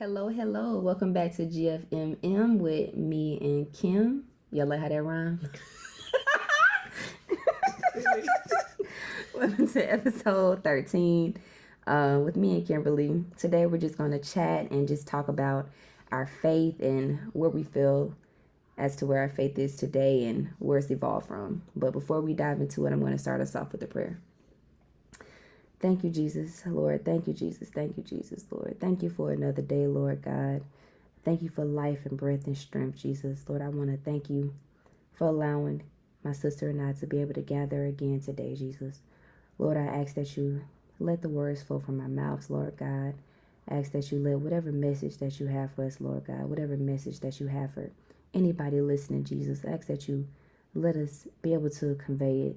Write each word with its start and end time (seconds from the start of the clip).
Hello, 0.00 0.28
hello. 0.28 0.78
Welcome 0.78 1.12
back 1.12 1.36
to 1.36 1.44
GFMM 1.44 2.56
with 2.56 2.96
me 2.96 3.36
and 3.38 3.70
Kim. 3.70 4.24
Y'all 4.50 4.66
like 4.66 4.80
how 4.80 4.88
that 4.88 5.02
rhyme? 5.02 5.38
Welcome 9.34 9.68
to 9.68 9.92
episode 9.92 10.64
13 10.64 11.36
uh, 11.86 12.18
with 12.24 12.34
me 12.34 12.54
and 12.54 12.66
Kimberly. 12.66 13.26
Today 13.36 13.66
we're 13.66 13.76
just 13.76 13.98
going 13.98 14.12
to 14.12 14.18
chat 14.18 14.70
and 14.70 14.88
just 14.88 15.06
talk 15.06 15.28
about 15.28 15.68
our 16.10 16.24
faith 16.24 16.80
and 16.80 17.18
where 17.34 17.50
we 17.50 17.62
feel 17.62 18.14
as 18.78 18.96
to 18.96 19.06
where 19.06 19.20
our 19.20 19.28
faith 19.28 19.58
is 19.58 19.76
today 19.76 20.24
and 20.24 20.48
where 20.60 20.78
it's 20.78 20.90
evolved 20.90 21.26
from. 21.26 21.60
But 21.76 21.92
before 21.92 22.22
we 22.22 22.32
dive 22.32 22.62
into 22.62 22.86
it, 22.86 22.92
I'm 22.94 23.00
going 23.00 23.12
to 23.12 23.18
start 23.18 23.42
us 23.42 23.54
off 23.54 23.72
with 23.72 23.82
a 23.82 23.86
prayer. 23.86 24.18
Thank 25.80 26.04
you, 26.04 26.10
Jesus, 26.10 26.62
Lord. 26.66 27.04
Thank 27.04 27.28
you, 27.28 27.34
Jesus. 27.34 27.70
Thank 27.70 27.98
you, 27.98 28.04
Jesus, 28.04 28.46
Lord. 28.50 28.78
Thank 28.80 29.02
you 29.02 29.10
for 29.10 29.32
another 29.32 29.62
day, 29.62 29.86
Lord 29.86 30.22
God. 30.22 30.62
Thank 31.24 31.42
you 31.42 31.50
for 31.50 31.64
life 31.64 32.06
and 32.06 32.18
breath 32.18 32.46
and 32.46 32.58
strength, 32.58 32.98
Jesus. 33.02 33.44
Lord, 33.48 33.62
I 33.62 33.68
want 33.68 33.90
to 33.90 33.98
thank 33.98 34.30
you 34.30 34.54
for 35.14 35.28
allowing 35.28 35.82
my 36.24 36.32
sister 36.32 36.70
and 36.70 36.82
I 36.82 36.92
to 36.94 37.06
be 37.06 37.20
able 37.20 37.34
to 37.34 37.42
gather 37.42 37.84
again 37.86 38.20
today, 38.20 38.56
Jesus. 38.56 39.00
Lord, 39.58 39.76
I 39.76 39.86
ask 39.86 40.14
that 40.16 40.36
you 40.36 40.62
let 41.00 41.22
the 41.22 41.30
words 41.30 41.62
flow 41.62 41.80
from 41.80 41.98
my 41.98 42.08
mouth, 42.08 42.50
Lord 42.50 42.76
God. 42.78 43.14
I 43.68 43.76
ask 43.76 43.92
that 43.92 44.12
you 44.12 44.18
let 44.20 44.40
whatever 44.40 44.72
message 44.72 45.18
that 45.18 45.40
you 45.40 45.46
have 45.48 45.72
for 45.74 45.84
us, 45.86 46.00
Lord 46.00 46.24
God, 46.26 46.46
whatever 46.46 46.76
message 46.76 47.20
that 47.20 47.40
you 47.40 47.48
have 47.48 47.74
for 47.74 47.90
anybody 48.34 48.80
listening, 48.80 49.24
Jesus, 49.24 49.64
I 49.66 49.72
ask 49.72 49.86
that 49.88 50.08
you 50.08 50.26
let 50.74 50.96
us 50.96 51.28
be 51.42 51.54
able 51.54 51.70
to 51.70 51.94
convey 51.96 52.42
it. 52.42 52.56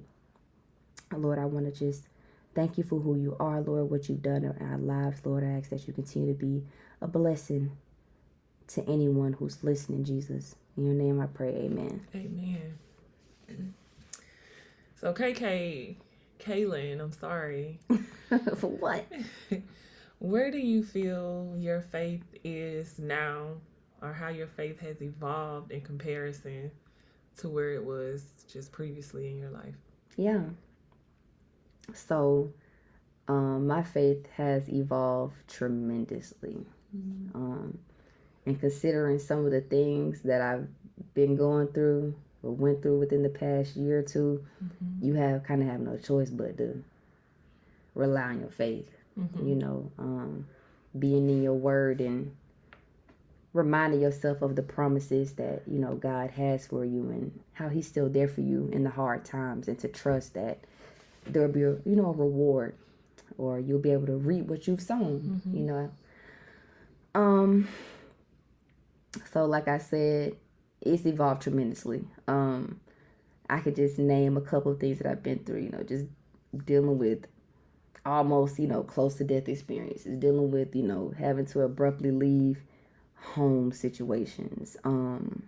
Lord, 1.16 1.38
I 1.38 1.46
want 1.46 1.66
to 1.66 1.72
just 1.72 2.04
Thank 2.54 2.78
you 2.78 2.84
for 2.84 3.00
who 3.00 3.16
you 3.16 3.36
are, 3.40 3.60
Lord, 3.60 3.90
what 3.90 4.08
you've 4.08 4.22
done 4.22 4.44
in 4.44 4.56
our 4.60 4.78
lives, 4.78 5.20
Lord. 5.24 5.42
I 5.44 5.58
ask 5.58 5.70
that 5.70 5.86
you 5.86 5.92
continue 5.92 6.32
to 6.32 6.38
be 6.38 6.62
a 7.00 7.08
blessing 7.08 7.72
to 8.68 8.88
anyone 8.88 9.34
who's 9.34 9.62
listening, 9.64 10.04
Jesus. 10.04 10.54
In 10.76 10.86
your 10.86 10.94
name 10.94 11.20
I 11.20 11.26
pray, 11.26 11.50
amen. 11.50 12.06
Amen. 12.14 12.78
So, 14.96 15.12
KK, 15.12 15.96
Kaylen, 16.38 17.00
I'm 17.00 17.12
sorry. 17.12 17.80
for 18.56 18.70
what? 18.70 19.06
Where 20.18 20.50
do 20.50 20.58
you 20.58 20.82
feel 20.82 21.54
your 21.58 21.80
faith 21.82 22.24
is 22.44 22.98
now, 22.98 23.48
or 24.00 24.12
how 24.12 24.28
your 24.28 24.46
faith 24.46 24.80
has 24.80 25.02
evolved 25.02 25.72
in 25.72 25.82
comparison 25.82 26.70
to 27.38 27.48
where 27.48 27.72
it 27.72 27.84
was 27.84 28.24
just 28.50 28.72
previously 28.72 29.28
in 29.28 29.38
your 29.38 29.50
life? 29.50 29.74
Yeah. 30.16 30.44
So, 31.92 32.52
um, 33.28 33.66
my 33.66 33.82
faith 33.82 34.26
has 34.36 34.68
evolved 34.68 35.34
tremendously. 35.48 36.66
Mm-hmm. 36.96 37.36
Um, 37.36 37.78
and 38.46 38.60
considering 38.60 39.18
some 39.18 39.46
of 39.46 39.52
the 39.52 39.60
things 39.60 40.22
that 40.22 40.40
I've 40.40 40.68
been 41.14 41.36
going 41.36 41.68
through 41.68 42.14
or 42.42 42.52
went 42.52 42.82
through 42.82 42.98
within 42.98 43.22
the 43.22 43.30
past 43.30 43.74
year 43.74 44.00
or 44.00 44.02
2 44.02 44.44
mm-hmm. 44.62 45.06
you 45.06 45.14
have 45.14 45.42
kind 45.44 45.62
of 45.62 45.68
have 45.68 45.80
no 45.80 45.96
choice 45.96 46.28
but 46.28 46.58
to 46.58 46.84
rely 47.94 48.22
on 48.22 48.40
your 48.40 48.50
faith. 48.50 48.90
Mm-hmm. 49.18 49.48
You 49.48 49.54
know, 49.54 49.92
um, 49.98 50.46
being 50.98 51.28
in 51.30 51.42
your 51.42 51.54
word 51.54 52.00
and 52.00 52.34
reminding 53.52 54.00
yourself 54.00 54.42
of 54.42 54.56
the 54.56 54.62
promises 54.62 55.34
that 55.34 55.62
you 55.66 55.78
know 55.78 55.94
God 55.94 56.32
has 56.32 56.66
for 56.66 56.84
you 56.84 57.10
and 57.10 57.40
how 57.54 57.68
He's 57.68 57.86
still 57.86 58.08
there 58.08 58.28
for 58.28 58.40
you 58.40 58.68
in 58.72 58.82
the 58.84 58.90
hard 58.90 59.24
times, 59.24 59.68
and 59.68 59.78
to 59.78 59.88
trust 59.88 60.34
that 60.34 60.58
there'll 61.26 61.52
be 61.52 61.62
a 61.62 61.76
you 61.84 61.96
know 61.96 62.06
a 62.06 62.12
reward 62.12 62.74
or 63.38 63.58
you'll 63.58 63.78
be 63.78 63.90
able 63.90 64.06
to 64.06 64.16
reap 64.16 64.46
what 64.46 64.66
you've 64.66 64.80
sown 64.80 65.42
mm-hmm. 65.44 65.56
you 65.56 65.62
know 65.62 65.90
um 67.14 67.68
so 69.32 69.44
like 69.44 69.68
i 69.68 69.78
said 69.78 70.34
it's 70.80 71.06
evolved 71.06 71.42
tremendously 71.42 72.04
um 72.28 72.80
i 73.48 73.58
could 73.60 73.76
just 73.76 73.98
name 73.98 74.36
a 74.36 74.40
couple 74.40 74.72
of 74.72 74.80
things 74.80 74.98
that 74.98 75.06
i've 75.06 75.22
been 75.22 75.38
through 75.38 75.60
you 75.60 75.70
know 75.70 75.82
just 75.82 76.06
dealing 76.64 76.98
with 76.98 77.26
almost 78.06 78.58
you 78.58 78.66
know 78.66 78.82
close 78.82 79.14
to 79.14 79.24
death 79.24 79.48
experiences 79.48 80.18
dealing 80.18 80.50
with 80.50 80.74
you 80.76 80.82
know 80.82 81.12
having 81.18 81.46
to 81.46 81.60
abruptly 81.62 82.10
leave 82.10 82.62
home 83.14 83.72
situations 83.72 84.76
um 84.84 85.42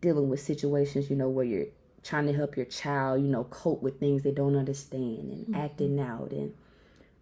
dealing 0.00 0.28
with 0.28 0.40
situations 0.40 1.08
you 1.08 1.16
know 1.16 1.28
where 1.28 1.44
you're 1.44 1.66
trying 2.04 2.26
to 2.26 2.32
help 2.32 2.56
your 2.56 2.66
child, 2.66 3.22
you 3.22 3.28
know, 3.28 3.44
cope 3.44 3.82
with 3.82 3.98
things 3.98 4.22
they 4.22 4.30
don't 4.30 4.56
understand 4.56 5.32
and 5.32 5.46
mm-hmm. 5.46 5.54
acting 5.54 5.98
out 5.98 6.30
and 6.30 6.54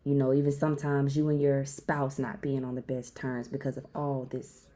you 0.05 0.15
know, 0.15 0.33
even 0.33 0.51
sometimes 0.51 1.17
you 1.17 1.29
and 1.29 1.41
your 1.41 1.65
spouse 1.65 2.19
not 2.19 2.41
being 2.41 2.65
on 2.65 2.75
the 2.75 2.81
best 2.81 3.15
terms 3.15 3.47
because 3.47 3.77
of 3.77 3.87
all 3.95 4.27
this 4.29 4.67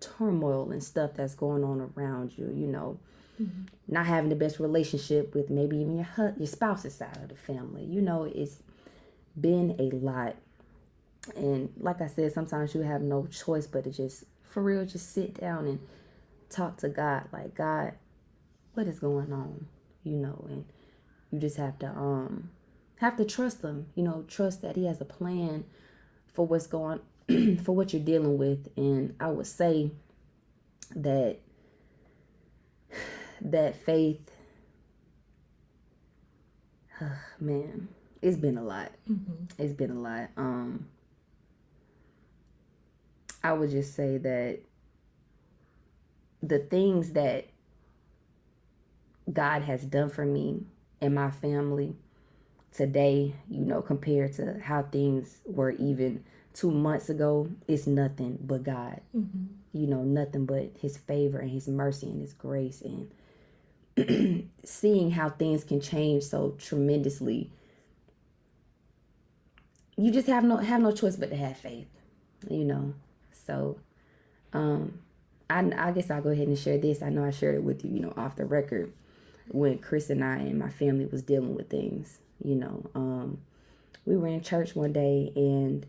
turmoil 0.00 0.70
and 0.70 0.84
stuff 0.84 1.12
that's 1.14 1.34
going 1.34 1.64
on 1.64 1.92
around 1.96 2.36
you, 2.36 2.52
you 2.54 2.66
know. 2.66 2.98
Mm-hmm. 3.40 3.62
Not 3.88 4.06
having 4.06 4.28
the 4.28 4.36
best 4.36 4.60
relationship 4.60 5.34
with 5.34 5.48
maybe 5.50 5.76
even 5.76 5.96
your 5.96 6.34
your 6.36 6.46
spouse's 6.46 6.94
side 6.94 7.16
of 7.16 7.28
the 7.28 7.36
family. 7.36 7.84
You 7.84 8.02
know, 8.02 8.24
it's 8.24 8.62
been 9.38 9.76
a 9.78 9.94
lot. 9.94 10.36
And 11.34 11.72
like 11.78 12.00
I 12.00 12.06
said, 12.06 12.32
sometimes 12.32 12.74
you 12.74 12.82
have 12.82 13.02
no 13.02 13.26
choice 13.26 13.66
but 13.66 13.84
to 13.84 13.90
just 13.90 14.24
for 14.42 14.62
real 14.62 14.84
just 14.84 15.12
sit 15.12 15.40
down 15.40 15.66
and 15.66 15.78
talk 16.48 16.76
to 16.78 16.88
God 16.88 17.28
like 17.32 17.54
God 17.54 17.92
what 18.76 18.86
is 18.86 18.98
going 19.00 19.32
on, 19.32 19.66
you 20.04 20.16
know, 20.16 20.46
and 20.48 20.64
you 21.30 21.38
just 21.38 21.56
have 21.56 21.78
to 21.78 21.86
um 21.86 22.50
have 22.96 23.16
to 23.16 23.24
trust 23.24 23.62
them, 23.62 23.86
you 23.94 24.02
know, 24.02 24.24
trust 24.28 24.62
that 24.62 24.76
he 24.76 24.86
has 24.86 25.00
a 25.00 25.04
plan 25.04 25.64
for 26.32 26.46
what's 26.46 26.66
going 26.66 27.00
for 27.64 27.72
what 27.72 27.92
you're 27.92 28.02
dealing 28.02 28.38
with 28.38 28.68
and 28.76 29.14
I 29.18 29.28
would 29.28 29.46
say 29.46 29.90
that 30.94 31.38
that 33.40 33.76
faith 33.76 34.30
man, 37.40 37.88
it's 38.20 38.36
been 38.36 38.58
a 38.58 38.62
lot. 38.62 38.92
Mm-hmm. 39.10 39.62
It's 39.62 39.74
been 39.74 39.90
a 39.90 40.00
lot. 40.00 40.28
Um 40.36 40.88
I 43.42 43.52
would 43.52 43.70
just 43.70 43.94
say 43.94 44.18
that 44.18 44.60
the 46.42 46.58
things 46.58 47.12
that 47.12 47.46
God 49.32 49.62
has 49.62 49.82
done 49.84 50.10
for 50.10 50.24
me 50.24 50.62
and 51.00 51.14
my 51.14 51.30
family 51.30 51.94
today, 52.72 53.34
you 53.50 53.64
know, 53.64 53.80
compared 53.82 54.34
to 54.34 54.60
how 54.60 54.82
things 54.82 55.38
were 55.46 55.70
even 55.70 56.22
two 56.52 56.70
months 56.70 57.08
ago, 57.08 57.48
it's 57.66 57.86
nothing 57.86 58.38
but 58.40 58.62
God. 58.62 59.00
Mm-hmm. 59.16 59.44
You 59.72 59.86
know, 59.86 60.02
nothing 60.04 60.46
but 60.46 60.70
His 60.80 60.96
favor 60.96 61.38
and 61.38 61.50
His 61.50 61.68
mercy 61.68 62.06
and 62.06 62.20
His 62.20 62.32
grace 62.32 62.82
and 62.82 64.48
seeing 64.64 65.10
how 65.12 65.30
things 65.30 65.64
can 65.64 65.80
change 65.80 66.24
so 66.24 66.54
tremendously. 66.58 67.50
You 69.96 70.10
just 70.10 70.26
have 70.26 70.44
no 70.44 70.58
have 70.58 70.82
no 70.82 70.92
choice 70.92 71.16
but 71.16 71.30
to 71.30 71.36
have 71.36 71.56
faith, 71.56 71.88
you 72.48 72.64
know. 72.64 72.92
So, 73.46 73.78
um, 74.52 74.98
I 75.48 75.70
I 75.76 75.92
guess 75.92 76.10
I'll 76.10 76.20
go 76.20 76.30
ahead 76.30 76.48
and 76.48 76.58
share 76.58 76.76
this. 76.76 77.02
I 77.02 77.08
know 77.08 77.24
I 77.24 77.30
shared 77.30 77.54
it 77.54 77.62
with 77.62 77.84
you, 77.84 77.90
you 77.90 78.00
know, 78.00 78.12
off 78.16 78.36
the 78.36 78.44
record 78.44 78.92
when 79.48 79.78
Chris 79.78 80.10
and 80.10 80.24
I 80.24 80.36
and 80.36 80.58
my 80.58 80.70
family 80.70 81.06
was 81.06 81.22
dealing 81.22 81.54
with 81.54 81.70
things. 81.70 82.18
You 82.42 82.56
know, 82.56 82.90
um, 82.94 83.38
we 84.04 84.16
were 84.16 84.28
in 84.28 84.40
church 84.42 84.74
one 84.76 84.92
day 84.92 85.32
and 85.34 85.86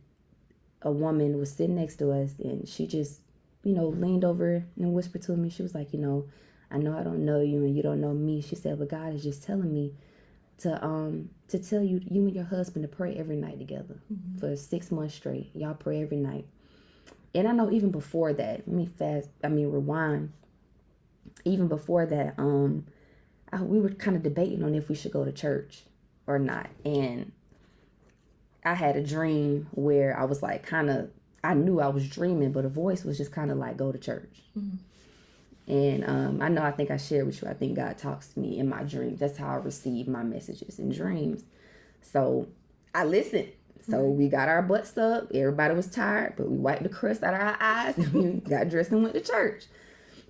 a 0.82 0.92
woman 0.92 1.38
was 1.38 1.52
sitting 1.52 1.76
next 1.76 1.98
to 1.98 2.12
us 2.12 2.36
and 2.40 2.68
she 2.68 2.88
just, 2.88 3.22
you 3.64 3.74
know, 3.74 3.88
leaned 3.88 4.24
over 4.24 4.66
and 4.78 4.94
whispered 4.94 5.22
to 5.24 5.34
me. 5.34 5.50
She 5.50 5.64
was 5.64 5.76
like, 5.76 5.94
you 5.94 6.00
know, 6.00 6.28
I 6.70 6.78
know 6.78 6.98
I 6.98 7.04
don't 7.04 7.26
know 7.26 7.42
you 7.42 7.64
and 7.64 7.76
you 7.76 7.84
don't 7.84 8.02
know 8.02 8.14
me. 8.14 8.42
She 8.42 8.56
said, 8.56 8.80
but 8.80 8.90
God 8.90 9.14
is 9.14 9.24
just 9.24 9.44
telling 9.44 9.74
me 9.74 9.94
to 10.60 10.84
um 10.84 11.30
to 11.48 11.60
tell 11.60 11.84
you 11.84 12.02
you 12.04 12.26
and 12.26 12.36
your 12.36 12.44
husband 12.46 12.84
to 12.84 12.88
pray 12.88 13.16
every 13.16 13.36
night 13.36 13.60
together 13.60 14.02
mm-hmm. 14.12 14.40
for 14.40 14.56
six 14.56 14.92
months 14.92 15.16
straight. 15.16 15.52
Y'all 15.54 15.76
pray 15.76 16.02
every 16.02 16.18
night. 16.18 16.46
And 17.36 17.48
I 17.48 17.52
know 17.52 17.70
even 17.72 17.92
before 17.92 18.34
that, 18.34 18.68
let 18.68 18.76
me 18.76 18.86
fast 18.86 19.30
I 19.44 19.50
mean 19.50 19.72
rewind. 19.72 20.34
Even 21.46 21.68
before 21.68 22.06
that, 22.08 22.34
um, 22.38 22.86
I, 23.52 23.62
we 23.62 23.80
were 23.80 23.90
kind 23.90 24.16
of 24.18 24.24
debating 24.24 24.64
on 24.64 24.76
if 24.76 24.90
we 24.90 24.96
should 24.96 25.12
go 25.12 25.26
to 25.26 25.32
church. 25.32 25.84
or 26.26 26.40
not. 26.40 26.68
And 26.86 27.32
I 28.64 28.74
had 28.74 28.98
a 28.98 29.04
dream 29.04 29.68
where 29.72 30.18
I 30.20 30.26
was 30.26 30.44
like 30.44 30.66
kind 30.66 30.90
of 30.90 31.10
I 31.44 31.54
knew 31.54 31.80
I 31.80 31.88
was 31.88 32.10
dreaming, 32.10 32.52
but 32.52 32.66
a 32.66 32.70
voice 32.70 33.04
was 33.06 33.18
just 33.18 33.32
kind 33.32 33.52
of 33.52 33.58
like 33.58 33.78
go 33.78 33.92
to 33.92 33.98
church. 33.98 34.42
Mm-hmm. 34.58 35.72
And 35.72 36.06
um, 36.06 36.42
I 36.42 36.50
know 36.50 36.62
I 36.62 36.72
think 36.72 36.92
I 36.92 36.98
shared 36.98 37.26
with 37.26 37.42
you. 37.42 37.48
I 37.48 37.54
think 37.54 37.76
God 37.76 37.98
talks 37.98 38.30
to 38.30 38.40
me 38.40 38.58
in 38.58 38.68
my 38.68 38.84
dreams. 38.84 39.20
That's 39.20 39.38
how 39.38 39.50
I 39.50 39.56
receive 39.56 40.08
my 40.08 40.24
messages 40.24 40.80
in 40.80 40.90
dreams. 40.92 41.44
So 42.02 42.48
I 42.94 43.04
listened. 43.04 43.52
So 43.82 43.98
mm-hmm. 43.98 44.18
we 44.18 44.30
got 44.30 44.50
our 44.50 44.62
butts 44.62 44.98
up. 44.98 45.32
Everybody 45.34 45.74
was 45.74 45.88
tired, 45.88 46.34
but 46.38 46.50
we 46.50 46.58
wiped 46.58 46.84
the 46.84 46.90
crust 46.90 47.24
out 47.24 47.34
of 47.34 47.40
our 47.40 47.58
eyes 47.60 47.98
and 47.98 48.14
we 48.46 48.50
got 48.50 48.70
dressed 48.70 48.92
and 48.92 49.04
went 49.04 49.16
to 49.16 49.22
church. 49.22 49.66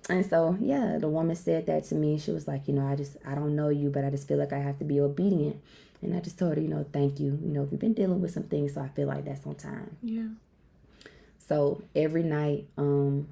And 0.08 0.24
so, 0.24 0.56
yeah, 0.60 0.96
the 0.98 1.08
woman 1.08 1.36
said 1.36 1.66
that 1.66 1.84
to 1.84 1.94
me. 1.94 2.18
She 2.18 2.30
was 2.30 2.48
like, 2.48 2.66
you 2.66 2.74
know, 2.74 2.86
I 2.86 2.96
just, 2.96 3.16
I 3.26 3.34
don't 3.34 3.54
know 3.54 3.68
you, 3.68 3.90
but 3.90 4.04
I 4.04 4.10
just 4.10 4.26
feel 4.26 4.38
like 4.38 4.52
I 4.52 4.58
have 4.58 4.78
to 4.78 4.84
be 4.84 5.00
obedient. 5.00 5.60
And 6.00 6.16
I 6.16 6.20
just 6.20 6.38
told 6.38 6.56
her, 6.56 6.60
you 6.60 6.68
know, 6.68 6.86
thank 6.92 7.20
you. 7.20 7.38
You 7.42 7.52
know, 7.52 7.62
we've 7.62 7.80
been 7.80 7.92
dealing 7.92 8.20
with 8.20 8.30
some 8.32 8.44
things, 8.44 8.74
so 8.74 8.80
I 8.80 8.88
feel 8.88 9.08
like 9.08 9.24
that's 9.24 9.46
on 9.46 9.56
time. 9.56 9.96
Yeah. 10.02 10.28
So 11.48 11.82
every 11.94 12.22
night, 12.22 12.68
um, 12.76 13.28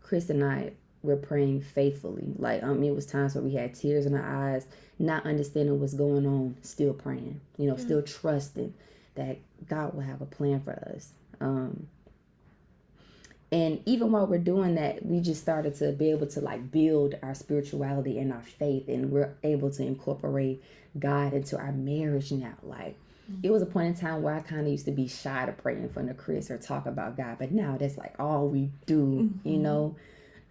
Chris 0.00 0.30
and 0.30 0.44
I 0.44 0.72
were 1.02 1.16
praying 1.16 1.62
faithfully. 1.62 2.32
Like, 2.36 2.62
um, 2.62 2.82
it 2.84 2.94
was 2.94 3.06
times 3.06 3.34
where 3.34 3.44
we 3.44 3.54
had 3.54 3.74
tears 3.74 4.06
in 4.06 4.14
our 4.14 4.52
eyes, 4.52 4.66
not 4.98 5.26
understanding 5.26 5.80
what's 5.80 5.94
going 5.94 6.26
on, 6.26 6.56
still 6.62 6.92
praying. 6.92 7.40
You 7.58 7.66
know, 7.66 7.76
yeah. 7.76 7.84
still 7.84 8.02
trusting 8.02 8.74
that 9.16 9.38
God 9.68 9.94
will 9.94 10.02
have 10.02 10.20
a 10.20 10.26
plan 10.26 10.60
for 10.60 10.72
us. 10.94 11.12
Um, 11.40 11.88
and 13.52 13.82
even 13.84 14.12
while 14.12 14.26
we're 14.26 14.38
doing 14.38 14.76
that, 14.76 15.04
we 15.04 15.20
just 15.20 15.40
started 15.40 15.74
to 15.76 15.90
be 15.92 16.10
able 16.10 16.26
to 16.28 16.40
like 16.40 16.70
build 16.70 17.16
our 17.22 17.34
spirituality 17.34 18.18
and 18.18 18.32
our 18.32 18.42
faith, 18.42 18.88
and 18.88 19.10
we're 19.10 19.34
able 19.42 19.70
to 19.72 19.82
incorporate 19.82 20.62
God 20.98 21.32
into 21.32 21.58
our 21.58 21.72
marriage 21.72 22.30
now. 22.30 22.54
Like, 22.62 22.96
mm-hmm. 23.30 23.40
it 23.42 23.50
was 23.50 23.62
a 23.62 23.66
point 23.66 23.88
in 23.88 23.94
time 23.94 24.22
where 24.22 24.34
I 24.34 24.40
kind 24.40 24.62
of 24.62 24.68
used 24.68 24.84
to 24.84 24.92
be 24.92 25.08
shy 25.08 25.46
to 25.46 25.52
pray 25.52 25.74
in 25.74 25.88
front 25.88 26.10
of 26.10 26.16
Chris 26.16 26.50
or 26.50 26.58
talk 26.58 26.86
about 26.86 27.16
God, 27.16 27.38
but 27.40 27.50
now 27.50 27.76
that's 27.76 27.98
like 27.98 28.14
all 28.20 28.46
we 28.46 28.70
do, 28.86 29.04
mm-hmm. 29.04 29.48
you 29.48 29.58
know. 29.58 29.96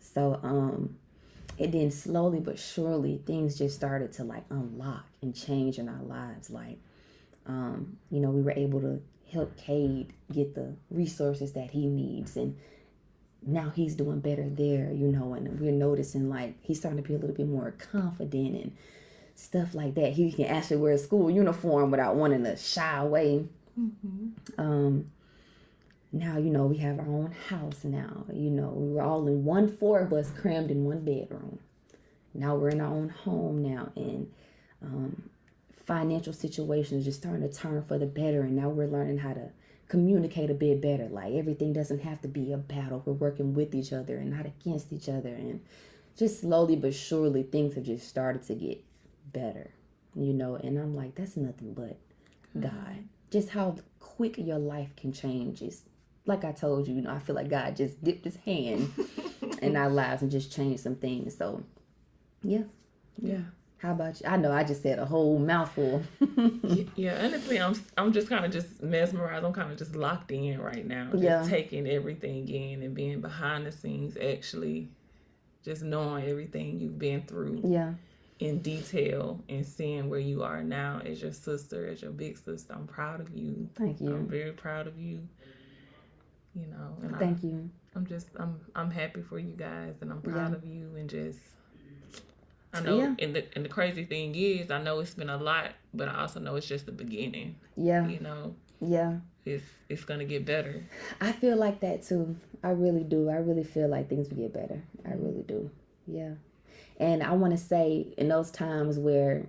So, 0.01 0.40
um, 0.44 0.98
it 1.57 1.74
then 1.74 1.92
slowly 1.92 2.40
but 2.40 2.57
surely 2.57 3.22
things 3.25 3.57
just 3.57 3.75
started 3.75 4.13
to 4.13 4.24
like 4.24 4.44
unlock 4.50 5.06
and 5.22 5.36
change 5.36 5.78
in 5.78 5.88
our 5.88 6.01
lives. 6.04 6.50
Like, 6.50 6.80
um, 7.46 7.98
you 8.10 8.19
know, 8.19 8.30
we 8.30 8.42
were 8.42 8.51
able 8.51 8.81
to 8.81 9.01
help 9.31 9.57
Cade 9.57 10.12
get 10.31 10.56
the 10.56 10.75
resources 10.90 11.54
that 11.54 11.72
he 11.72 11.86
needs 11.86 12.36
and 12.36 12.57
now 13.45 13.71
he's 13.75 13.95
doing 13.95 14.19
better 14.19 14.47
there, 14.50 14.91
you 14.91 15.07
know, 15.07 15.33
and 15.33 15.59
we're 15.59 15.71
noticing 15.71 16.30
like 16.30 16.56
he's 16.62 16.80
starting 16.80 17.01
to 17.01 17.07
be 17.07 17.15
a 17.15 17.18
little 17.18 17.36
bit 17.36 17.47
more 17.47 17.74
confident 17.91 18.56
and 18.56 18.77
stuff 19.36 19.74
like 19.74 19.95
that. 19.95 20.13
He 20.13 20.31
can 20.31 20.45
actually 20.45 20.77
wear 20.77 20.94
a 20.94 20.97
school 20.97 21.31
uniform 21.31 21.91
without 21.91 22.15
wanting 22.15 22.44
to 22.44 22.57
shy 22.57 22.97
away. 22.97 23.45
Mm-hmm. 23.80 24.62
Um, 24.62 25.12
now, 26.12 26.38
you 26.38 26.50
know, 26.50 26.65
we 26.65 26.77
have 26.77 27.00
our 27.00 27.07
own 27.07 27.36
house 27.47 27.83
now. 27.83 28.25
You 28.33 28.50
know, 28.50 28.69
we 28.69 28.94
were 28.94 29.01
all 29.01 29.27
in 29.27 29.45
one, 29.45 29.69
four 29.69 30.00
of 30.00 30.12
us 30.12 30.31
crammed 30.31 30.71
in 30.71 30.83
one 30.83 31.06
bedroom. 31.06 31.59
Now 32.33 32.56
we're 32.56 32.69
in 32.69 32.81
our 32.81 32.94
own 32.94 33.09
home 33.09 33.63
now, 33.63 33.91
and 33.95 34.31
um, 34.83 35.30
financial 35.86 36.33
situations 36.33 37.06
just 37.06 37.19
starting 37.19 37.47
to 37.47 37.53
turn 37.53 37.83
for 37.83 37.97
the 37.97 38.06
better. 38.06 38.41
And 38.41 38.56
now 38.56 38.69
we're 38.69 38.88
learning 38.88 39.19
how 39.19 39.33
to 39.33 39.50
communicate 39.89 40.50
a 40.50 40.53
bit 40.53 40.81
better. 40.81 41.07
Like 41.09 41.33
everything 41.33 41.74
doesn't 41.74 42.03
have 42.03 42.21
to 42.21 42.30
be 42.30 42.53
a 42.53 42.57
battle. 42.57 43.03
We're 43.06 43.13
working 43.13 43.53
with 43.53 43.75
each 43.75 43.91
other 43.91 44.18
and 44.18 44.31
not 44.31 44.45
against 44.45 44.94
each 44.94 45.09
other. 45.09 45.30
And 45.30 45.62
just 46.18 46.39
slowly 46.39 46.77
but 46.77 46.94
surely, 46.94 47.44
things 47.44 47.75
have 47.75 47.83
just 47.83 48.07
started 48.07 48.44
to 48.44 48.56
get 48.56 48.83
better, 49.33 49.71
you 50.15 50.33
know. 50.33 50.56
And 50.56 50.77
I'm 50.77 50.95
like, 50.95 51.15
that's 51.15 51.36
nothing 51.36 51.74
but 51.74 51.97
mm-hmm. 52.56 52.62
God. 52.62 53.03
Just 53.31 53.50
how 53.50 53.75
quick 54.00 54.38
your 54.38 54.59
life 54.59 54.95
can 54.95 55.12
change 55.12 55.62
is 55.62 55.81
like 56.25 56.45
I 56.45 56.51
told 56.51 56.88
you, 56.88 56.95
you 56.95 57.01
know, 57.01 57.12
I 57.12 57.19
feel 57.19 57.36
like 57.36 57.50
God 57.50 57.75
just 57.75 58.03
dipped 58.03 58.25
his 58.25 58.38
hand 58.38 58.91
in 59.62 59.75
our 59.75 59.89
lives 59.89 60.21
and 60.21 60.31
just 60.31 60.51
changed 60.51 60.83
some 60.83 60.95
things. 60.95 61.36
So, 61.36 61.63
yeah. 62.44 62.63
Yeah. 63.18 63.41
How 63.80 63.92
about 63.92 64.20
you? 64.20 64.28
I 64.28 64.36
know 64.36 64.52
I 64.52 64.64
just 64.66 64.84
said 64.84 65.00
a 65.00 65.06
whole 65.06 65.40
mouthful. 65.40 66.04
yeah, 66.96 67.22
honestly, 67.24 67.60
I'm 67.60 67.74
I'm 67.98 68.12
just 68.12 68.28
kind 68.28 68.44
of 68.46 68.52
just 68.52 68.84
mesmerized. 68.84 69.46
I'm 69.46 69.54
kind 69.54 69.72
of 69.72 69.78
just 69.78 69.96
locked 69.96 70.31
in 70.31 70.60
right 70.62 70.86
now. 70.86 71.10
Just 71.12 71.24
yeah. 71.24 71.46
taking 71.48 71.88
everything 71.88 72.48
in 72.50 72.84
and 72.84 72.94
being 72.94 73.22
behind 73.22 73.66
the 73.66 73.72
scenes, 73.72 74.18
actually, 74.18 74.90
just 75.64 75.81
knowing 75.81 76.26
everything 76.26 76.80
you've 76.80 77.00
been 77.00 77.24
through. 77.24 77.62
Yeah. 77.64 77.94
In 78.40 78.60
detail 78.60 79.44
and 79.50 79.66
seeing 79.66 80.10
where 80.10 80.20
you 80.20 80.44
are 80.44 80.64
now 80.64 81.02
as 81.06 81.22
your 81.22 81.34
sister, 81.34 81.88
as 81.88 82.02
your 82.02 82.12
big 82.12 82.38
sister. 82.38 82.74
I'm 82.74 82.88
proud 82.88 83.20
of 83.20 83.30
you. 83.36 83.68
Thank 83.75 84.00
you. 84.00 84.16
I'm 84.16 84.28
very 84.28 84.54
proud 84.54 84.88
of 84.88 84.98
you. 84.98 85.28
You 86.56 86.68
know, 86.68 86.98
and 87.02 87.18
thank 87.18 87.44
I, 87.44 87.48
you. 87.48 87.70
I'm 87.96 88.06
just 88.06 88.28
I'm 88.38 88.60
I'm 88.75 88.92
happy 88.92 89.22
for 89.22 89.40
you 89.40 89.54
guys, 89.54 89.96
and 90.02 90.12
I'm 90.12 90.22
proud 90.22 90.52
yeah. 90.52 90.58
of 90.58 90.66
you, 90.66 90.96
and 90.98 91.10
just 91.10 91.40
I 92.74 92.81
know, 92.81 93.00
yeah. 93.00 93.16
and 93.18 93.36
the 93.36 93.45
and 93.56 93.66
the 93.66 93.69
crazy 93.69 94.06
thing 94.06 94.36
is, 94.36 94.69
I 94.69 94.81
know 94.81 95.00
it's 95.00 95.16
been 95.16 95.30
a 95.30 95.38
lot, 95.38 95.71
but 95.94 96.07
I 96.07 96.21
also 96.21 96.39
know 96.39 96.56
it's 96.56 96.68
just 96.68 96.86
the 96.86 96.92
beginning. 96.92 97.56
Yeah, 97.75 98.07
you 98.07 98.19
know. 98.19 98.56
Yeah, 98.80 99.18
it's 99.44 99.63
it's 99.89 100.04
gonna 100.04 100.25
get 100.25 100.45
better. 100.45 100.83
I 101.19 101.31
feel 101.31 101.57
like 101.57 101.80
that 101.80 102.04
too. 102.04 102.36
I 102.63 102.69
really 102.69 103.04
do. 103.04 103.30
I 103.30 103.38
really 103.38 103.63
feel 103.63 103.88
like 103.88 104.07
things 104.07 104.30
will 104.30 104.38
get 104.38 104.54
better. 104.54 104.83
I 105.04 105.13
really 105.13 105.42
do. 105.42 105.71
Yeah, 106.06 106.33
and 106.98 107.24
I 107.24 107.31
want 107.31 107.54
to 107.54 107.57
say 107.57 108.13
in 108.18 108.27
those 108.27 108.51
times 108.51 109.00
where 109.00 109.48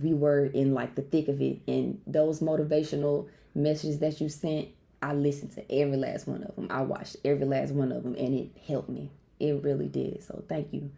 we 0.00 0.14
were 0.14 0.46
in 0.46 0.72
like 0.72 0.94
the 0.94 1.02
thick 1.02 1.28
of 1.28 1.42
it, 1.42 1.60
and 1.68 2.00
those 2.06 2.40
motivational 2.40 3.28
messages 3.54 3.98
that 3.98 4.22
you 4.22 4.30
sent, 4.30 4.68
I 5.02 5.12
listened 5.12 5.52
to 5.56 5.70
every 5.70 5.98
last 5.98 6.26
one 6.26 6.44
of 6.44 6.56
them. 6.56 6.68
I 6.70 6.80
watched 6.80 7.18
every 7.26 7.44
last 7.44 7.72
one 7.72 7.92
of 7.92 8.04
them, 8.04 8.14
and 8.14 8.34
it 8.34 8.56
helped 8.66 8.88
me. 8.88 9.10
It 9.38 9.62
really 9.62 9.88
did. 9.88 10.22
So 10.22 10.42
thank 10.48 10.72
you 10.72 10.90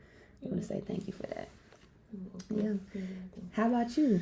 I 0.45 0.49
want 0.49 0.61
to 0.61 0.67
say 0.67 0.83
thank 0.87 1.07
you 1.07 1.13
for 1.13 1.27
that. 1.29 1.49
Yeah. 2.55 2.73
How 3.53 3.69
about 3.69 3.97
you? 3.97 4.21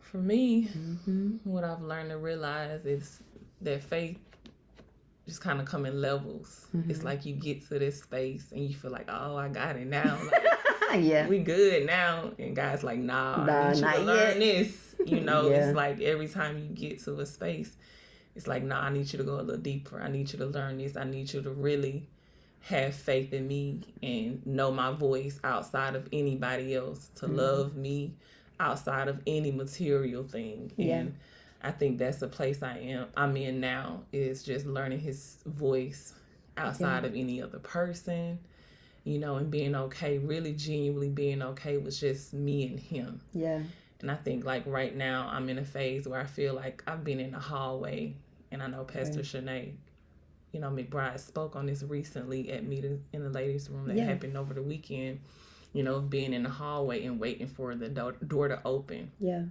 For 0.00 0.18
me, 0.18 0.68
mm-hmm. 0.68 1.36
what 1.44 1.64
I've 1.64 1.82
learned 1.82 2.10
to 2.10 2.18
realize 2.18 2.84
is 2.84 3.20
that 3.62 3.82
faith 3.82 4.18
just 5.26 5.40
kind 5.40 5.60
of 5.60 5.66
come 5.66 5.86
in 5.86 6.00
levels. 6.00 6.66
Mm-hmm. 6.76 6.90
It's 6.90 7.02
like 7.02 7.24
you 7.24 7.34
get 7.34 7.66
to 7.68 7.78
this 7.78 8.02
space 8.02 8.52
and 8.52 8.60
you 8.60 8.74
feel 8.74 8.90
like, 8.90 9.08
oh, 9.08 9.36
I 9.36 9.48
got 9.48 9.76
it 9.76 9.86
now. 9.86 10.18
Like, 10.90 11.04
yeah, 11.04 11.26
we 11.26 11.38
good 11.38 11.86
now. 11.86 12.30
And 12.38 12.54
God's 12.54 12.84
like, 12.84 12.98
nah, 12.98 13.44
nah 13.44 13.52
I 13.52 13.72
need 13.72 13.80
you 13.80 13.90
to 13.90 13.98
learn 14.00 14.40
yet. 14.40 14.64
this. 14.64 14.96
You 15.06 15.20
know, 15.20 15.48
yeah. 15.48 15.68
it's 15.68 15.76
like 15.76 16.00
every 16.00 16.28
time 16.28 16.58
you 16.58 16.68
get 16.68 17.02
to 17.04 17.18
a 17.18 17.26
space, 17.26 17.76
it's 18.36 18.46
like, 18.46 18.62
nah, 18.62 18.82
I 18.82 18.90
need 18.90 19.12
you 19.12 19.18
to 19.18 19.24
go 19.24 19.40
a 19.40 19.42
little 19.42 19.60
deeper. 19.60 20.00
I 20.00 20.08
need 20.08 20.32
you 20.32 20.38
to 20.38 20.46
learn 20.46 20.78
this. 20.78 20.96
I 20.96 21.04
need 21.04 21.32
you 21.32 21.42
to 21.42 21.50
really 21.50 22.08
have 22.64 22.94
faith 22.94 23.32
in 23.34 23.46
me 23.46 23.80
and 24.02 24.44
know 24.46 24.72
my 24.72 24.90
voice 24.90 25.38
outside 25.44 25.94
of 25.94 26.08
anybody 26.12 26.74
else, 26.74 27.10
to 27.14 27.26
mm-hmm. 27.26 27.36
love 27.36 27.76
me 27.76 28.14
outside 28.58 29.06
of 29.06 29.20
any 29.26 29.52
material 29.52 30.24
thing. 30.24 30.72
Yeah. 30.76 31.00
And 31.00 31.14
I 31.62 31.72
think 31.72 31.98
that's 31.98 32.18
the 32.18 32.28
place 32.28 32.62
I 32.62 32.78
am 32.78 33.06
I'm 33.16 33.36
in 33.36 33.60
now 33.60 34.00
is 34.12 34.42
just 34.42 34.64
learning 34.64 35.00
his 35.00 35.38
voice 35.44 36.14
outside 36.56 37.02
yeah. 37.02 37.10
of 37.10 37.14
any 37.14 37.42
other 37.42 37.58
person, 37.58 38.38
you 39.04 39.18
know, 39.18 39.36
and 39.36 39.50
being 39.50 39.74
okay, 39.74 40.16
really 40.16 40.54
genuinely 40.54 41.10
being 41.10 41.42
okay 41.42 41.76
with 41.76 41.98
just 41.98 42.32
me 42.32 42.66
and 42.66 42.80
him. 42.80 43.20
Yeah. 43.34 43.60
And 44.00 44.10
I 44.10 44.16
think 44.16 44.44
like 44.44 44.62
right 44.64 44.96
now 44.96 45.28
I'm 45.30 45.50
in 45.50 45.58
a 45.58 45.64
phase 45.64 46.08
where 46.08 46.20
I 46.20 46.26
feel 46.26 46.54
like 46.54 46.82
I've 46.86 47.04
been 47.04 47.20
in 47.20 47.32
the 47.32 47.38
hallway 47.38 48.14
and 48.50 48.62
I 48.62 48.68
know 48.68 48.84
Pastor 48.84 49.16
right. 49.16 49.24
Shanae 49.24 49.72
you 50.54 50.60
know, 50.60 50.70
McBride 50.70 51.18
spoke 51.18 51.56
on 51.56 51.66
this 51.66 51.82
recently 51.82 52.52
at 52.52 52.64
meeting 52.64 53.02
in 53.12 53.24
the 53.24 53.28
ladies' 53.28 53.68
room 53.68 53.88
that 53.88 53.96
yeah. 53.96 54.04
happened 54.04 54.36
over 54.36 54.54
the 54.54 54.62
weekend. 54.62 55.20
You 55.72 55.82
know, 55.82 55.98
being 56.00 56.32
in 56.32 56.44
the 56.44 56.48
hallway 56.48 57.04
and 57.04 57.18
waiting 57.18 57.48
for 57.48 57.74
the 57.74 57.88
do- 57.88 58.14
door 58.28 58.46
to 58.46 58.60
open. 58.64 59.10
Yeah. 59.18 59.42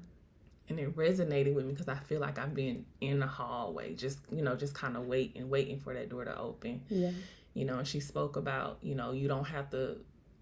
And 0.70 0.80
it 0.80 0.96
resonated 0.96 1.54
with 1.54 1.66
me 1.66 1.74
because 1.74 1.90
I 1.90 1.98
feel 1.98 2.22
like 2.22 2.40
I've 2.40 2.56
been 2.56 2.86
in 3.02 3.20
the 3.20 3.28
hallway, 3.28 3.94
just 3.96 4.20
you 4.32 4.42
know, 4.42 4.56
just 4.56 4.74
kind 4.74 4.96
of 4.96 5.06
waiting, 5.06 5.50
waiting 5.50 5.82
for 5.82 5.94
that 5.94 6.10
door 6.10 6.24
to 6.24 6.40
open. 6.40 6.82
Yeah. 6.88 7.12
You 7.54 7.66
know, 7.66 7.80
and 7.80 7.88
she 7.88 8.00
spoke 8.00 8.38
about, 8.38 8.78
you 8.82 8.96
know, 8.96 9.12
you 9.12 9.28
don't 9.28 9.44
have 9.44 9.70
to 9.72 9.98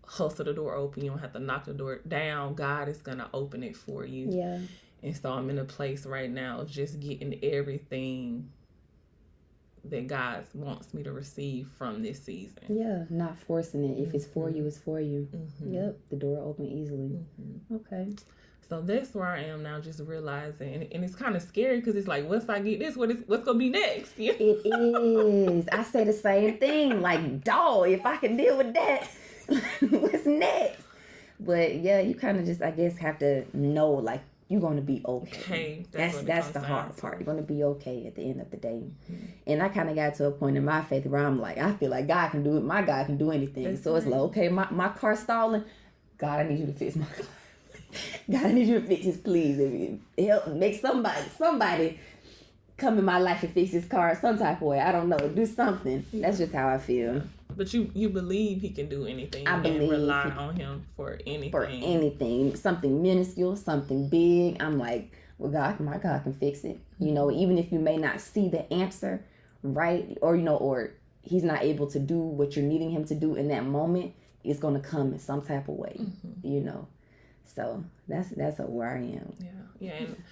hustle 0.05 0.45
the 0.45 0.53
door 0.53 0.75
open. 0.75 1.03
You 1.03 1.09
don't 1.09 1.19
have 1.19 1.33
to 1.33 1.39
knock 1.39 1.65
the 1.65 1.73
door 1.73 2.01
down. 2.07 2.53
God 2.53 2.87
is 2.87 3.01
gonna 3.01 3.29
open 3.33 3.63
it 3.63 3.75
for 3.75 4.05
you. 4.05 4.27
Yeah. 4.29 4.59
And 5.01 5.17
so 5.17 5.31
I'm 5.31 5.49
in 5.49 5.57
a 5.57 5.65
place 5.65 6.05
right 6.05 6.29
now 6.29 6.59
of 6.59 6.69
just 6.69 6.99
getting 6.99 7.43
everything 7.43 8.51
that 9.85 10.07
God 10.07 10.45
wants 10.53 10.93
me 10.93 11.03
to 11.03 11.11
receive 11.11 11.67
from 11.77 12.03
this 12.03 12.23
season. 12.23 12.63
Yeah, 12.69 13.05
not 13.09 13.37
forcing 13.39 13.83
it. 13.83 14.01
If 14.01 14.13
it's 14.13 14.25
for 14.25 14.49
you, 14.49 14.65
it's 14.65 14.77
for 14.77 14.99
you. 14.99 15.27
Mm-hmm. 15.35 15.73
Yep, 15.73 15.97
the 16.09 16.15
door 16.15 16.39
open 16.43 16.67
easily. 16.67 17.19
Mm-hmm. 17.39 17.75
Okay. 17.75 18.09
So 18.69 18.79
that's 18.79 19.13
where 19.13 19.27
I 19.27 19.43
am 19.43 19.63
now, 19.63 19.81
just 19.81 19.99
realizing, 19.99 20.73
and, 20.73 20.87
and 20.93 21.03
it's 21.03 21.13
kind 21.13 21.35
of 21.35 21.41
scary 21.41 21.79
because 21.79 21.97
it's 21.97 22.07
like, 22.07 22.29
once 22.29 22.47
I 22.47 22.59
get 22.61 22.79
this, 22.79 22.95
what 22.95 23.11
is 23.11 23.21
what's 23.27 23.43
gonna 23.43 23.59
be 23.59 23.69
next? 23.69 24.13
it 24.17 24.39
is. 24.39 25.67
I 25.69 25.83
say 25.83 26.05
the 26.05 26.13
same 26.13 26.57
thing. 26.57 27.01
Like, 27.01 27.43
dog, 27.43 27.89
if 27.89 28.05
I 28.05 28.15
can 28.17 28.37
deal 28.37 28.57
with 28.57 28.73
that, 28.73 29.09
what's 29.89 30.25
next? 30.25 30.83
But 31.37 31.75
yeah, 31.75 31.99
you 31.99 32.15
kind 32.15 32.39
of 32.39 32.45
just, 32.45 32.61
I 32.61 32.71
guess, 32.71 32.97
have 32.99 33.19
to 33.19 33.45
know, 33.53 33.91
like, 33.91 34.21
you're 34.51 34.59
gonna 34.59 34.81
be 34.81 35.01
okay. 35.05 35.39
okay 35.41 35.85
that's 35.91 36.15
that's, 36.15 36.25
that's 36.25 36.47
the 36.49 36.59
hard 36.59 36.95
part. 36.97 37.19
You're 37.19 37.25
gonna 37.25 37.41
be 37.41 37.63
okay 37.63 38.05
at 38.05 38.15
the 38.15 38.23
end 38.23 38.41
of 38.41 38.51
the 38.51 38.57
day. 38.57 38.83
Mm-hmm. 39.09 39.25
And 39.47 39.63
I 39.63 39.69
kind 39.69 39.89
of 39.89 39.95
got 39.95 40.15
to 40.15 40.25
a 40.25 40.31
point 40.31 40.57
in 40.57 40.65
my 40.65 40.81
faith 40.81 41.05
where 41.05 41.25
I'm 41.25 41.39
like, 41.39 41.57
I 41.57 41.71
feel 41.73 41.89
like 41.89 42.07
God 42.07 42.29
can 42.29 42.43
do 42.43 42.57
it. 42.57 42.63
My 42.63 42.81
God 42.81 43.05
can 43.05 43.17
do 43.17 43.31
anything. 43.31 43.63
That's 43.63 43.83
so 43.83 43.93
right. 43.93 43.97
it's 43.97 44.07
like, 44.07 44.19
okay, 44.19 44.49
my 44.49 44.67
my 44.69 44.89
car 44.89 45.15
stalling. 45.15 45.63
God, 46.17 46.41
I 46.41 46.43
need 46.43 46.59
you 46.59 46.65
to 46.65 46.73
fix 46.73 46.97
my 46.97 47.05
car. 47.05 47.25
God, 48.29 48.45
I 48.45 48.51
need 48.51 48.67
you 48.67 48.81
to 48.81 48.85
fix 48.85 49.05
this, 49.05 49.17
please. 49.17 49.99
Help 50.17 50.47
make 50.47 50.79
somebody 50.81 51.21
somebody 51.37 51.99
come 52.77 52.97
in 52.97 53.05
my 53.05 53.19
life 53.19 53.43
and 53.43 53.53
fix 53.53 53.71
this 53.71 53.85
car 53.85 54.17
some 54.19 54.37
type 54.37 54.57
of 54.57 54.67
way. 54.67 54.81
I 54.81 54.91
don't 54.91 55.07
know. 55.07 55.17
Do 55.17 55.45
something. 55.45 56.05
That's 56.13 56.39
just 56.39 56.51
how 56.51 56.67
I 56.67 56.77
feel. 56.77 57.21
But 57.61 57.75
you 57.75 57.91
you 57.93 58.09
believe 58.09 58.59
he 58.61 58.71
can 58.71 58.89
do 58.89 59.05
anything. 59.05 59.47
I 59.47 59.59
believe 59.59 59.91
rely 59.91 60.31
on 60.31 60.55
him 60.55 60.83
for 60.97 61.19
anything. 61.27 61.51
For 61.51 61.65
anything, 61.65 62.55
something 62.55 63.03
minuscule, 63.03 63.55
something 63.55 64.09
big. 64.09 64.59
I'm 64.59 64.79
like, 64.79 65.11
well, 65.37 65.51
God, 65.51 65.79
my 65.79 65.99
God 65.99 66.23
can 66.23 66.33
fix 66.33 66.63
it. 66.63 66.79
You 66.97 67.11
know, 67.11 67.29
even 67.29 67.59
if 67.59 67.71
you 67.71 67.77
may 67.77 67.97
not 67.97 68.19
see 68.19 68.49
the 68.49 68.73
answer, 68.73 69.23
right, 69.61 70.17
or 70.23 70.35
you 70.35 70.41
know, 70.41 70.57
or 70.57 70.93
he's 71.21 71.43
not 71.43 71.61
able 71.61 71.85
to 71.91 71.99
do 71.99 72.17
what 72.17 72.55
you're 72.55 72.65
needing 72.65 72.89
him 72.89 73.05
to 73.05 73.13
do 73.13 73.35
in 73.35 73.49
that 73.49 73.63
moment, 73.63 74.15
it's 74.43 74.59
gonna 74.59 74.79
come 74.79 75.13
in 75.13 75.19
some 75.19 75.43
type 75.43 75.67
of 75.69 75.75
way. 75.75 75.97
Mm-hmm. 75.99 76.47
You 76.47 76.61
know, 76.61 76.87
so 77.45 77.83
that's 78.07 78.29
that's 78.29 78.57
where 78.57 78.89
I 78.89 79.01
am. 79.01 79.35
Yeah, 79.39 79.49
yeah, 79.79 79.91
and 79.91 80.23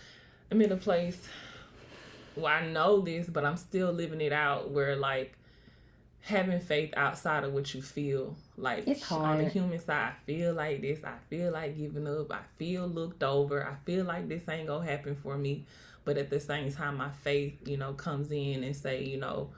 I'm 0.49 0.59
in 0.63 0.71
a 0.71 0.77
place. 0.77 1.21
Well, 2.35 2.47
I 2.47 2.65
know 2.65 3.01
this, 3.01 3.27
but 3.29 3.45
I'm 3.45 3.57
still 3.57 3.91
living 3.91 4.19
it 4.19 4.33
out. 4.33 4.71
Where 4.71 4.95
like 4.95 5.35
having 6.21 6.59
faith 6.59 6.93
outside 6.97 7.43
of 7.43 7.53
what 7.53 7.73
you 7.73 7.81
feel. 7.81 8.35
Like 8.57 8.87
it's 8.87 9.03
hard. 9.03 9.39
on 9.39 9.43
the 9.43 9.49
human 9.49 9.79
side, 9.79 10.13
I 10.13 10.25
feel 10.25 10.53
like 10.53 10.81
this. 10.81 11.03
I 11.03 11.15
feel 11.29 11.51
like 11.51 11.77
giving 11.77 12.07
up. 12.07 12.31
I 12.31 12.41
feel 12.57 12.87
looked 12.87 13.23
over. 13.23 13.65
I 13.65 13.75
feel 13.85 14.05
like 14.05 14.27
this 14.27 14.47
ain't 14.49 14.67
gonna 14.67 14.85
happen 14.85 15.15
for 15.15 15.37
me. 15.37 15.65
But 16.05 16.17
at 16.17 16.29
the 16.29 16.39
same 16.39 16.71
time, 16.71 16.97
my 16.97 17.09
faith, 17.09 17.67
you 17.67 17.77
know, 17.77 17.93
comes 17.93 18.31
in 18.31 18.63
and 18.63 18.75
say, 18.75 19.03
you 19.03 19.17
know, 19.17 19.49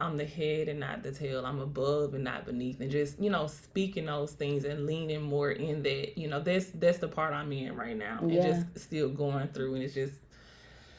I'm 0.00 0.16
the 0.16 0.24
head 0.24 0.68
and 0.68 0.78
not 0.78 1.02
the 1.02 1.10
tail. 1.10 1.44
I'm 1.44 1.60
above 1.60 2.14
and 2.14 2.22
not 2.22 2.46
beneath. 2.46 2.80
And 2.80 2.90
just, 2.90 3.20
you 3.20 3.30
know, 3.30 3.48
speaking 3.48 4.06
those 4.06 4.32
things 4.32 4.64
and 4.64 4.86
leaning 4.86 5.22
more 5.22 5.50
in 5.50 5.82
that, 5.82 6.16
you 6.16 6.28
know, 6.28 6.40
that's 6.40 6.66
that's 6.66 6.98
the 6.98 7.08
part 7.08 7.34
I'm 7.34 7.52
in 7.52 7.74
right 7.74 7.96
now. 7.96 8.20
Yeah. 8.24 8.42
And 8.42 8.66
just 8.74 8.84
still 8.86 9.08
going 9.08 9.48
through 9.48 9.74
and 9.74 9.82
it's 9.82 9.94
just 9.94 10.14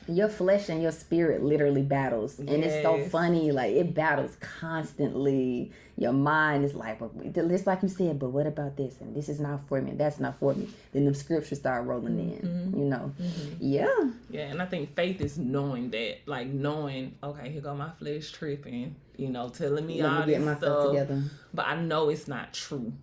your 0.09 0.29
flesh 0.29 0.69
and 0.69 0.81
your 0.81 0.91
spirit 0.91 1.43
literally 1.43 1.81
battles. 1.81 2.39
And 2.39 2.49
yes. 2.49 2.73
it's 2.73 2.83
so 2.83 2.99
funny 3.09 3.51
like 3.51 3.73
it 3.73 3.93
battles 3.93 4.37
constantly. 4.39 5.71
Your 5.97 6.13
mind 6.13 6.63
is 6.63 6.73
like 6.73 7.01
well, 7.01 7.11
just 7.33 7.67
like 7.67 7.83
you 7.83 7.89
said 7.89 8.19
but 8.19 8.29
what 8.29 8.47
about 8.47 8.77
this? 8.77 8.99
And 9.01 9.15
this 9.15 9.29
is 9.29 9.39
not 9.39 9.67
for 9.67 9.81
me. 9.81 9.91
That's 9.95 10.19
not 10.19 10.39
for 10.39 10.53
me. 10.53 10.69
Then 10.93 11.05
the 11.05 11.13
scriptures 11.13 11.59
start 11.59 11.85
rolling 11.85 12.19
in 12.19 12.47
mm-hmm. 12.47 12.79
you 12.79 12.85
know? 12.85 13.13
Mm-hmm. 13.21 13.55
yeah. 13.59 14.09
Yeah 14.29 14.49
and 14.49 14.61
i 14.61 14.65
think 14.65 14.95
faith 14.95 15.21
is 15.21 15.37
knowing 15.37 15.89
that 15.91 16.17
like 16.25 16.47
knowing 16.47 17.15
okay 17.23 17.49
here 17.49 17.61
go 17.61 17.75
my 17.75 17.89
flesh 17.99 18.31
tripping 18.31 18.95
you 19.17 19.29
know 19.29 19.49
telling 19.49 19.85
me 19.85 20.01
Let 20.01 20.11
all 20.11 20.25
me 20.25 20.33
this 20.33 20.57
stuff. 20.57 20.87
together. 20.87 21.23
but 21.53 21.67
i 21.67 21.75
know 21.79 22.09
it's 22.09 22.27
not 22.27 22.53
true. 22.53 22.93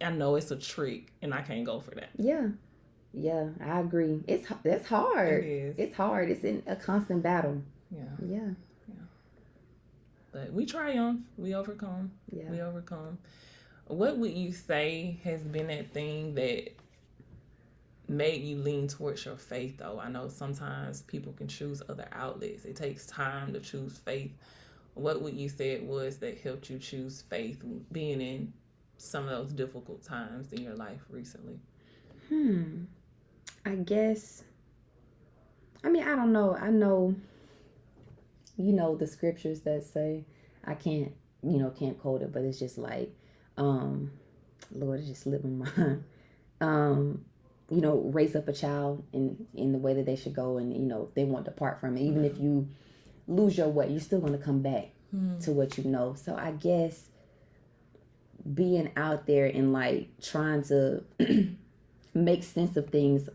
I 0.00 0.10
know 0.10 0.36
it's 0.36 0.50
a 0.50 0.56
trick 0.56 1.12
and 1.22 1.32
i 1.32 1.42
can't 1.42 1.64
go 1.64 1.80
for 1.80 1.92
that. 1.92 2.10
Yeah 2.16 2.48
yeah, 3.16 3.48
I 3.64 3.80
agree. 3.80 4.20
It's 4.26 4.46
that's 4.62 4.88
hard. 4.88 5.44
It 5.44 5.48
is. 5.48 5.74
It's 5.78 5.96
hard. 5.96 6.30
It's 6.30 6.44
in 6.44 6.62
a 6.66 6.76
constant 6.76 7.22
battle. 7.22 7.62
Yeah. 7.90 8.02
Yeah. 8.26 8.50
Yeah. 8.88 8.94
But 10.32 10.52
we 10.52 10.66
triumph. 10.66 11.20
We 11.36 11.54
overcome. 11.54 12.10
Yeah. 12.32 12.50
We 12.50 12.60
overcome. 12.60 13.18
What 13.86 14.18
would 14.18 14.32
you 14.32 14.52
say 14.52 15.18
has 15.24 15.42
been 15.42 15.68
that 15.68 15.92
thing 15.92 16.34
that 16.34 16.70
made 18.08 18.42
you 18.42 18.56
lean 18.56 18.88
towards 18.88 19.24
your 19.24 19.36
faith 19.36 19.78
though? 19.78 20.00
I 20.02 20.08
know 20.08 20.28
sometimes 20.28 21.02
people 21.02 21.32
can 21.34 21.46
choose 21.46 21.82
other 21.88 22.08
outlets. 22.12 22.64
It 22.64 22.76
takes 22.76 23.06
time 23.06 23.52
to 23.52 23.60
choose 23.60 23.98
faith. 23.98 24.32
What 24.94 25.22
would 25.22 25.34
you 25.34 25.48
say 25.48 25.70
it 25.70 25.84
was 25.84 26.18
that 26.18 26.38
helped 26.38 26.70
you 26.70 26.78
choose 26.78 27.22
faith 27.28 27.62
being 27.92 28.20
in 28.20 28.52
some 28.96 29.24
of 29.24 29.30
those 29.30 29.52
difficult 29.52 30.02
times 30.02 30.52
in 30.52 30.62
your 30.62 30.74
life 30.74 31.04
recently? 31.10 31.58
Hmm. 32.28 32.84
I 33.66 33.76
guess 33.76 34.42
I 35.82 35.90
mean, 35.90 36.02
I 36.02 36.16
don't 36.16 36.32
know. 36.32 36.56
I 36.56 36.70
know 36.70 37.14
you 38.56 38.72
know 38.72 38.96
the 38.96 39.06
scriptures 39.06 39.60
that 39.62 39.82
say 39.84 40.24
I 40.64 40.74
can't, 40.74 41.12
you 41.42 41.58
know, 41.58 41.70
can't 41.70 42.00
quote 42.00 42.22
it, 42.22 42.32
but 42.32 42.42
it's 42.42 42.58
just 42.58 42.78
like 42.78 43.12
um 43.56 44.12
Lord, 44.72 45.00
it 45.00 45.06
just 45.06 45.22
slipped 45.22 45.44
my 45.44 45.68
mind. 45.76 46.04
Um, 46.60 47.24
you 47.70 47.80
know, 47.80 48.10
raise 48.12 48.36
up 48.36 48.48
a 48.48 48.52
child 48.52 49.04
in 49.12 49.46
in 49.54 49.72
the 49.72 49.78
way 49.78 49.94
that 49.94 50.06
they 50.06 50.16
should 50.16 50.34
go 50.34 50.58
and 50.58 50.72
you 50.72 50.80
know, 50.80 51.10
they 51.14 51.24
want 51.24 51.44
to 51.44 51.50
depart 51.50 51.80
from 51.80 51.96
it. 51.96 52.02
Even 52.02 52.24
if 52.24 52.38
you 52.38 52.68
lose 53.26 53.58
your 53.58 53.68
way, 53.68 53.90
you're 53.90 54.00
still 54.00 54.20
gonna 54.20 54.38
come 54.38 54.62
back 54.62 54.90
mm. 55.14 55.42
to 55.44 55.52
what 55.52 55.76
you 55.76 55.84
know. 55.84 56.14
So 56.14 56.36
I 56.36 56.52
guess 56.52 57.08
being 58.52 58.90
out 58.96 59.26
there 59.26 59.46
and 59.46 59.72
like 59.72 60.08
trying 60.22 60.62
to 60.64 61.02
make 62.14 62.44
sense 62.44 62.76
of 62.76 62.90
things 62.90 63.28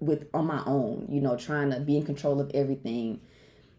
with 0.00 0.26
on 0.34 0.46
my 0.46 0.62
own, 0.66 1.06
you 1.08 1.20
know, 1.20 1.36
trying 1.36 1.70
to 1.70 1.80
be 1.80 1.96
in 1.96 2.04
control 2.04 2.40
of 2.40 2.50
everything. 2.54 3.20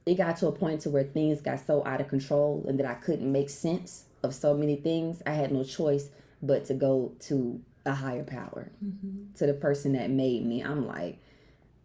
It 0.06 0.16
got 0.16 0.38
to 0.38 0.48
a 0.48 0.52
point 0.52 0.82
to 0.82 0.90
where 0.90 1.04
things 1.04 1.42
got 1.42 1.60
so 1.66 1.86
out 1.86 2.02
of 2.02 2.08
control 2.08 2.66
and 2.68 2.80
that 2.80 2.86
I 2.86 2.96
couldn't 2.96 3.32
make 3.32 3.50
sense 3.50 4.06
of 4.24 4.34
so 4.34 4.54
many 4.54 4.76
things. 4.76 5.22
I 5.26 5.32
had 5.32 5.52
no 5.52 5.64
choice 5.64 6.10
but 6.42 6.66
to 6.66 6.74
go 6.74 7.14
to 7.22 7.62
a 7.86 7.94
higher 7.94 8.24
power, 8.24 8.72
mm-hmm. 8.84 9.34
to 9.36 9.48
the 9.48 9.54
person 9.54 9.94
that 9.94 10.10
made 10.10 10.46
me. 10.46 10.64
I'm 10.64 10.88
like, 10.88 11.20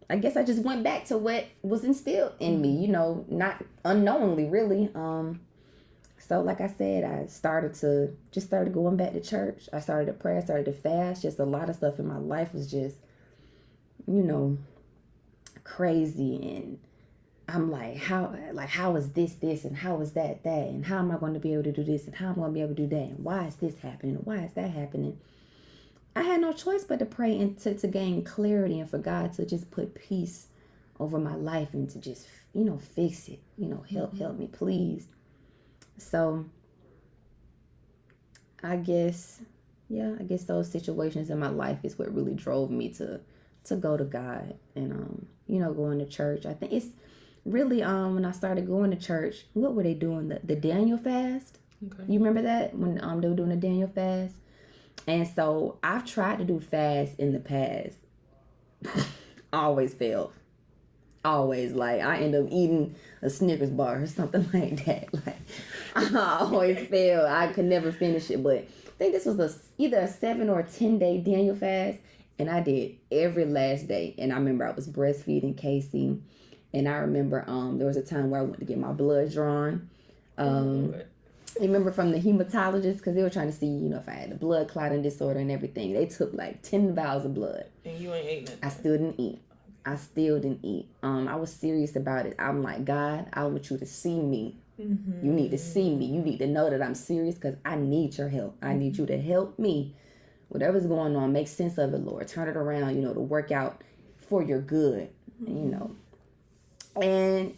I 0.08 0.16
guess 0.16 0.36
I 0.36 0.44
just 0.44 0.62
went 0.62 0.84
back 0.84 1.06
to 1.06 1.18
what 1.18 1.46
was 1.62 1.84
instilled 1.84 2.34
in 2.38 2.60
me, 2.60 2.76
you 2.76 2.88
know, 2.88 3.24
not 3.28 3.64
unknowingly 3.84 4.44
really. 4.44 4.90
Um 4.94 5.40
so 6.18 6.40
like 6.40 6.60
I 6.60 6.68
said, 6.68 7.04
I 7.04 7.26
started 7.26 7.74
to 7.74 8.16
just 8.32 8.46
started 8.46 8.72
going 8.72 8.96
back 8.96 9.12
to 9.12 9.20
church. 9.20 9.68
I 9.72 9.80
started 9.80 10.06
to 10.06 10.12
pray, 10.12 10.36
I 10.36 10.40
started 10.40 10.66
to 10.66 10.72
fast. 10.72 11.22
Just 11.22 11.38
a 11.38 11.44
lot 11.44 11.68
of 11.68 11.76
stuff 11.76 11.98
in 11.98 12.06
my 12.06 12.18
life 12.18 12.54
was 12.54 12.70
just 12.70 12.98
you 14.06 14.22
know, 14.22 14.58
crazy 15.64 16.36
and 16.36 16.78
I'm 17.48 17.70
like, 17.70 17.96
how 17.96 18.34
like 18.52 18.68
how 18.68 18.96
is 18.96 19.10
this 19.10 19.34
this 19.34 19.64
and 19.64 19.76
how 19.76 20.00
is 20.00 20.12
that 20.12 20.42
that 20.44 20.68
and 20.68 20.84
how 20.84 20.98
am 20.98 21.10
I 21.10 21.16
going 21.16 21.34
to 21.34 21.40
be 21.40 21.52
able 21.52 21.64
to 21.64 21.72
do 21.72 21.84
this 21.84 22.06
and 22.06 22.14
how 22.14 22.26
am 22.26 22.32
I 22.32 22.34
going 22.34 22.50
to 22.50 22.54
be 22.54 22.60
able 22.60 22.74
to 22.74 22.82
do 22.82 22.88
that 22.88 23.02
and 23.02 23.24
why 23.24 23.46
is 23.46 23.56
this 23.56 23.78
happening 23.78 24.16
And 24.16 24.26
why 24.26 24.38
is 24.38 24.52
that 24.54 24.70
happening? 24.70 25.18
I 26.16 26.22
had 26.22 26.40
no 26.40 26.52
choice 26.52 26.82
but 26.82 26.98
to 27.00 27.04
pray 27.04 27.38
and 27.38 27.58
to, 27.58 27.74
to 27.74 27.86
gain 27.86 28.24
clarity 28.24 28.80
and 28.80 28.88
for 28.88 28.98
God 28.98 29.34
to 29.34 29.44
just 29.44 29.70
put 29.70 29.94
peace 29.94 30.48
over 30.98 31.18
my 31.18 31.34
life 31.34 31.74
and 31.74 31.88
to 31.90 31.98
just 31.98 32.26
you 32.54 32.64
know 32.64 32.78
fix 32.78 33.28
it 33.28 33.40
you 33.58 33.68
know 33.68 33.84
help 33.90 34.12
mm-hmm. 34.12 34.22
help 34.22 34.38
me 34.38 34.46
please 34.46 35.06
so 35.98 36.46
I 38.62 38.76
guess 38.76 39.40
yeah 39.88 40.14
I 40.18 40.22
guess 40.22 40.44
those 40.44 40.70
situations 40.70 41.30
in 41.30 41.38
my 41.38 41.50
life 41.50 41.78
is 41.82 41.98
what 41.98 42.14
really 42.14 42.34
drove 42.34 42.70
me 42.70 42.88
to 42.94 43.20
to 43.66 43.76
go 43.76 43.96
to 43.96 44.04
God 44.04 44.54
and 44.74 44.92
um 44.92 45.26
you 45.46 45.58
know 45.58 45.72
going 45.72 45.98
to 45.98 46.06
church. 46.06 46.46
I 46.46 46.54
think 46.54 46.72
it's 46.72 46.88
really 47.44 47.82
um 47.82 48.14
when 48.14 48.24
I 48.24 48.32
started 48.32 48.66
going 48.66 48.90
to 48.90 48.96
church, 48.96 49.46
what 49.54 49.74
were 49.74 49.82
they 49.82 49.94
doing? 49.94 50.28
The 50.28 50.40
the 50.42 50.56
Daniel 50.56 50.98
fast. 50.98 51.58
Okay. 51.86 52.12
You 52.12 52.18
remember 52.18 52.42
that 52.42 52.76
when 52.76 53.02
um 53.02 53.20
they 53.20 53.28
were 53.28 53.36
doing 53.36 53.50
the 53.50 53.56
Daniel 53.56 53.88
fast? 53.88 54.34
And 55.06 55.26
so 55.28 55.78
I've 55.82 56.04
tried 56.04 56.38
to 56.38 56.44
do 56.44 56.58
fast 56.58 57.18
in 57.18 57.32
the 57.32 57.38
past. 57.38 57.98
always 59.52 59.94
failed. 59.94 60.32
Always 61.24 61.72
like 61.72 62.00
I 62.00 62.18
end 62.18 62.34
up 62.34 62.46
eating 62.50 62.94
a 63.22 63.30
Snickers 63.30 63.70
bar 63.70 64.02
or 64.02 64.06
something 64.06 64.48
like 64.54 64.84
that. 64.84 65.12
Like 65.12 65.38
I 65.94 66.38
always 66.40 66.86
fail. 66.88 67.26
I 67.26 67.52
could 67.52 67.64
never 67.64 67.92
finish 67.92 68.30
it, 68.30 68.42
but 68.42 68.58
I 68.58 68.98
think 68.98 69.12
this 69.12 69.26
was 69.26 69.38
a 69.38 69.52
either 69.78 69.98
a 69.98 70.08
seven 70.08 70.48
or 70.48 70.60
a 70.60 70.64
ten 70.64 70.98
day 70.98 71.18
Daniel 71.18 71.56
fast, 71.56 71.98
and 72.38 72.50
I 72.50 72.60
did 72.60 72.96
every 73.10 73.44
last 73.44 73.88
day. 73.88 74.14
And 74.18 74.32
I 74.32 74.36
remember 74.36 74.66
I 74.66 74.72
was 74.72 74.88
breastfeeding 74.88 75.56
Casey. 75.56 76.20
And 76.74 76.88
I 76.88 76.96
remember 76.96 77.44
um 77.46 77.78
there 77.78 77.86
was 77.86 77.96
a 77.96 78.02
time 78.02 78.30
where 78.30 78.40
I 78.40 78.44
went 78.44 78.58
to 78.58 78.64
get 78.64 78.78
my 78.78 78.92
blood 78.92 79.32
drawn. 79.32 79.88
Um 80.36 80.94
I 81.58 81.62
remember 81.62 81.90
from 81.90 82.12
the 82.12 82.18
hematologist 82.18 82.98
because 82.98 83.14
they 83.14 83.22
were 83.22 83.30
trying 83.30 83.50
to 83.50 83.56
see, 83.56 83.66
you 83.66 83.88
know, 83.88 83.96
if 83.96 84.08
I 84.08 84.12
had 84.12 84.32
a 84.32 84.34
blood 84.34 84.68
clotting 84.68 85.00
disorder 85.00 85.40
and 85.40 85.50
everything. 85.50 85.94
They 85.94 86.06
took 86.06 86.34
like 86.34 86.62
ten 86.62 86.94
vials 86.94 87.24
of 87.24 87.34
blood. 87.34 87.64
And 87.84 87.98
you 87.98 88.12
ain't 88.12 88.26
ate 88.26 88.42
eating 88.42 88.58
I 88.62 88.68
still 88.68 88.98
didn't 88.98 89.18
eat. 89.18 89.40
I 89.86 89.96
still 89.96 90.40
didn't 90.40 90.64
eat. 90.64 90.88
Um, 91.02 91.28
I 91.28 91.36
was 91.36 91.52
serious 91.52 91.94
about 91.94 92.26
it. 92.26 92.34
I'm 92.38 92.62
like, 92.62 92.84
God, 92.84 93.28
I 93.32 93.44
want 93.44 93.70
you 93.70 93.78
to 93.78 93.86
see 93.86 94.20
me. 94.20 94.56
Mm-hmm. 94.80 95.24
You 95.24 95.32
need 95.32 95.52
to 95.52 95.58
see 95.58 95.94
me. 95.94 96.06
You 96.06 96.20
need 96.20 96.38
to 96.40 96.46
know 96.46 96.68
that 96.68 96.82
I'm 96.82 96.96
serious 96.96 97.36
because 97.36 97.54
I 97.64 97.76
need 97.76 98.18
your 98.18 98.28
help. 98.28 98.56
I 98.60 98.74
need 98.74 98.98
you 98.98 99.06
to 99.06 99.16
help 99.16 99.58
me 99.58 99.94
whatever's 100.48 100.86
going 100.86 101.16
on, 101.16 101.32
make 101.32 101.48
sense 101.48 101.78
of 101.78 101.92
it, 101.94 101.98
Lord. 101.98 102.28
Turn 102.28 102.48
it 102.48 102.56
around, 102.56 102.96
you 102.96 103.02
know, 103.02 103.14
to 103.14 103.20
work 103.20 103.50
out 103.50 103.82
for 104.28 104.42
your 104.42 104.60
good, 104.60 105.08
mm-hmm. 105.42 105.56
you 105.56 105.64
know. 105.70 105.96
And 107.00 107.54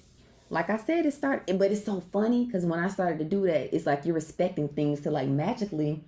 like 0.51 0.71
I 0.71 0.77
said, 0.79 1.07
it 1.07 1.15
started, 1.15 1.59
but 1.59 1.71
it's 1.71 1.85
so 1.85 2.01
funny 2.13 2.45
because 2.45 2.65
when 2.65 2.79
I 2.79 2.89
started 2.89 3.19
to 3.19 3.25
do 3.25 3.47
that, 3.47 3.75
it's 3.75 3.87
like 3.87 4.05
you're 4.05 4.17
expecting 4.17 4.69
things 4.69 5.01
to 5.03 5.11
like 5.11 5.29
magically 5.29 6.03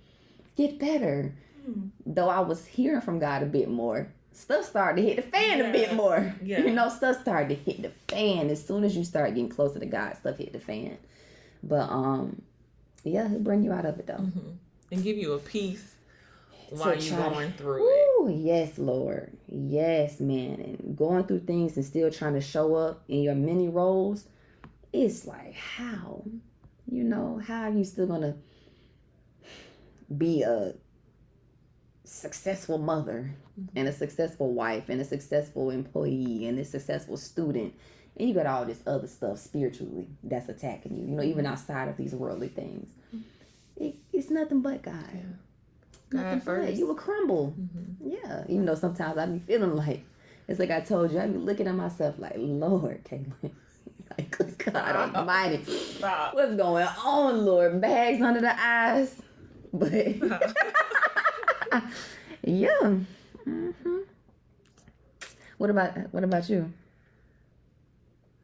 get 0.57 0.79
better. 0.79 1.33
Mm-hmm. 1.67 2.13
Though 2.13 2.29
I 2.29 2.39
was 2.39 2.65
hearing 2.65 3.01
from 3.01 3.19
God 3.19 3.43
a 3.43 3.45
bit 3.45 3.69
more, 3.69 4.07
stuff 4.33 4.65
started 4.65 5.01
to 5.01 5.07
hit 5.07 5.15
the 5.17 5.21
fan 5.21 5.59
yeah. 5.59 5.65
a 5.65 5.71
bit 5.71 5.93
more. 5.93 6.35
Yeah. 6.43 6.61
You 6.61 6.71
know, 6.71 6.89
stuff 6.89 7.21
started 7.21 7.49
to 7.49 7.55
hit 7.55 7.83
the 7.83 7.91
fan 8.13 8.49
as 8.49 8.65
soon 8.65 8.83
as 8.83 8.95
you 8.97 9.03
start 9.03 9.29
getting 9.29 9.49
closer 9.49 9.79
to 9.79 9.85
God. 9.85 10.17
Stuff 10.17 10.37
hit 10.37 10.53
the 10.53 10.59
fan. 10.59 10.97
But 11.63 11.89
um, 11.89 12.41
yeah, 13.03 13.27
he'll 13.27 13.39
bring 13.39 13.63
you 13.63 13.71
out 13.71 13.85
of 13.85 13.99
it 13.99 14.07
though, 14.07 14.13
mm-hmm. 14.15 14.49
and 14.91 15.03
give 15.03 15.17
you 15.17 15.33
a 15.33 15.37
peace 15.37 15.95
while 16.71 16.97
you're 16.97 17.17
going 17.17 17.51
through 17.53 17.83
Ooh, 17.83 18.27
it. 18.29 18.35
Yes, 18.35 18.77
Lord. 18.77 19.37
Yes, 19.47 20.19
man. 20.19 20.53
And 20.61 20.97
going 20.97 21.25
through 21.25 21.41
things 21.41 21.75
and 21.75 21.85
still 21.85 22.09
trying 22.09 22.33
to 22.33 22.41
show 22.41 22.75
up 22.75 23.03
in 23.07 23.21
your 23.21 23.35
many 23.35 23.67
roles, 23.67 24.25
it's 24.93 25.25
like 25.25 25.53
how, 25.53 26.23
you 26.89 27.03
know, 27.03 27.41
how 27.45 27.63
are 27.63 27.69
you 27.69 27.83
still 27.83 28.07
gonna 28.07 28.35
be 30.17 30.43
a 30.43 30.73
successful 32.05 32.77
mother 32.77 33.35
mm-hmm. 33.59 33.77
and 33.77 33.87
a 33.87 33.93
successful 33.93 34.53
wife 34.53 34.89
and 34.89 34.99
a 34.99 35.05
successful 35.05 35.69
employee 35.69 36.45
and 36.47 36.59
a 36.59 36.65
successful 36.65 37.15
student 37.15 37.73
and 38.17 38.27
you 38.27 38.35
got 38.35 38.45
all 38.45 38.65
this 38.65 38.81
other 38.85 39.07
stuff 39.07 39.37
spiritually 39.37 40.09
that's 40.21 40.49
attacking 40.49 40.97
you 40.97 41.03
you 41.03 41.15
know 41.15 41.23
even 41.23 41.45
mm-hmm. 41.45 41.53
outside 41.53 41.87
of 41.87 41.95
these 41.95 42.13
worldly 42.13 42.49
things 42.49 42.91
mm-hmm. 43.15 43.23
it, 43.81 43.95
it's 44.11 44.29
nothing 44.29 44.61
but 44.61 44.81
god 44.81 45.07
yeah. 45.13 45.21
Nothing 46.11 46.39
god 46.39 46.43
first. 46.43 46.77
you 46.77 46.87
will 46.87 46.95
crumble 46.95 47.53
mm-hmm. 47.59 48.09
yeah 48.09 48.43
even 48.47 48.65
though 48.65 48.75
sometimes 48.75 49.17
i 49.17 49.25
be 49.25 49.39
feeling 49.39 49.75
like 49.75 50.03
it's 50.47 50.59
like 50.59 50.71
i 50.71 50.79
told 50.79 51.11
you 51.11 51.19
i 51.19 51.27
be 51.27 51.37
looking 51.37 51.67
at 51.67 51.75
myself 51.75 52.15
like 52.17 52.33
lord 52.37 53.03
Caitlin. 53.05 53.51
like 54.17 54.37
good 54.37 54.57
god 54.57 55.15
almighty 55.15 55.63
Stop. 55.63 56.33
what's 56.33 56.55
going 56.55 56.87
on 57.03 57.45
lord 57.45 57.79
bags 57.79 58.21
under 58.21 58.41
the 58.41 58.53
eyes 58.61 59.21
but 59.73 59.93
yeah. 62.43 62.99
Mm-hmm. 63.47 63.97
What 65.57 65.69
about 65.69 66.13
what 66.13 66.23
about 66.23 66.49
you? 66.49 66.73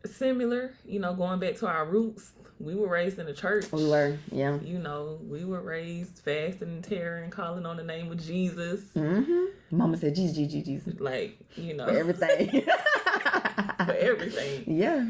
Similar, 0.06 0.74
you 0.86 1.00
know, 1.00 1.14
going 1.14 1.40
back 1.40 1.58
to 1.58 1.68
our 1.68 1.86
roots. 1.86 2.32
We 2.60 2.76
were 2.76 2.88
raised 2.88 3.20
in 3.20 3.26
the 3.26 3.34
church. 3.34 3.72
We 3.72 3.88
were, 3.88 4.18
yeah. 4.32 4.60
You 4.62 4.80
know, 4.80 5.20
we 5.28 5.46
were 5.46 5.62
raised 5.62 6.20
fasting 6.20 6.70
and 6.70 6.84
tearing, 6.84 7.30
calling 7.30 7.66
on 7.66 7.78
the 7.78 7.84
name 7.84 8.12
of 8.12 8.24
Jesus. 8.24 8.82
Mm-hmm. 8.96 9.78
Mama 9.78 9.98
said 9.98 10.16
Jesus, 10.16 10.36
Jesus, 10.36 10.64
Jesus. 10.64 11.00
Like, 11.00 11.40
you 11.56 11.76
know, 11.76 11.86
for 11.86 11.98
everything. 11.98 12.50
for 13.86 13.94
everything. 13.94 14.64
Yeah 14.66 15.10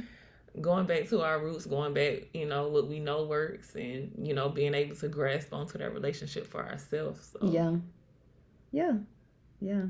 going 0.61 0.85
back 0.85 1.07
to 1.09 1.21
our 1.21 1.39
roots, 1.39 1.65
going 1.65 1.93
back, 1.93 2.23
you 2.33 2.47
know, 2.47 2.67
what 2.67 2.87
we 2.87 2.99
know 2.99 3.23
works 3.23 3.75
and, 3.75 4.11
you 4.17 4.33
know, 4.33 4.49
being 4.49 4.73
able 4.73 4.95
to 4.95 5.07
grasp 5.07 5.53
onto 5.53 5.77
that 5.77 5.93
relationship 5.93 6.47
for 6.47 6.65
ourselves. 6.65 7.29
So. 7.33 7.47
Yeah. 7.49 7.75
Yeah. 8.71 8.93
Yeah. 9.61 9.85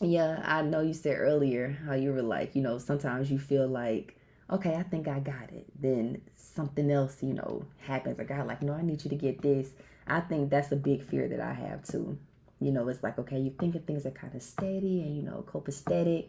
Yeah, 0.00 0.42
I 0.44 0.60
know 0.62 0.80
you 0.80 0.92
said 0.92 1.16
earlier 1.18 1.78
how 1.86 1.94
you 1.94 2.12
were 2.12 2.22
like, 2.22 2.54
you 2.54 2.62
know, 2.62 2.78
sometimes 2.78 3.30
you 3.30 3.38
feel 3.38 3.66
like, 3.66 4.15
okay, 4.50 4.74
I 4.74 4.82
think 4.82 5.08
I 5.08 5.20
got 5.20 5.50
it. 5.52 5.66
Then 5.78 6.22
something 6.36 6.90
else, 6.90 7.22
you 7.22 7.34
know, 7.34 7.64
happens. 7.78 8.18
Like 8.18 8.28
God, 8.28 8.46
like, 8.46 8.62
no, 8.62 8.72
I 8.72 8.82
need 8.82 9.04
you 9.04 9.10
to 9.10 9.16
get 9.16 9.42
this. 9.42 9.70
I 10.06 10.20
think 10.20 10.50
that's 10.50 10.70
a 10.72 10.76
big 10.76 11.02
fear 11.02 11.28
that 11.28 11.40
I 11.40 11.52
have 11.52 11.84
too. 11.84 12.18
You 12.60 12.70
know, 12.72 12.88
it's 12.88 13.02
like, 13.02 13.18
okay, 13.18 13.38
you 13.38 13.52
think 13.58 13.74
of 13.74 13.84
things 13.84 14.06
are 14.06 14.10
kind 14.10 14.34
of 14.34 14.42
steady 14.42 15.02
and, 15.02 15.16
you 15.16 15.22
know, 15.22 15.44
copacetic 15.46 16.28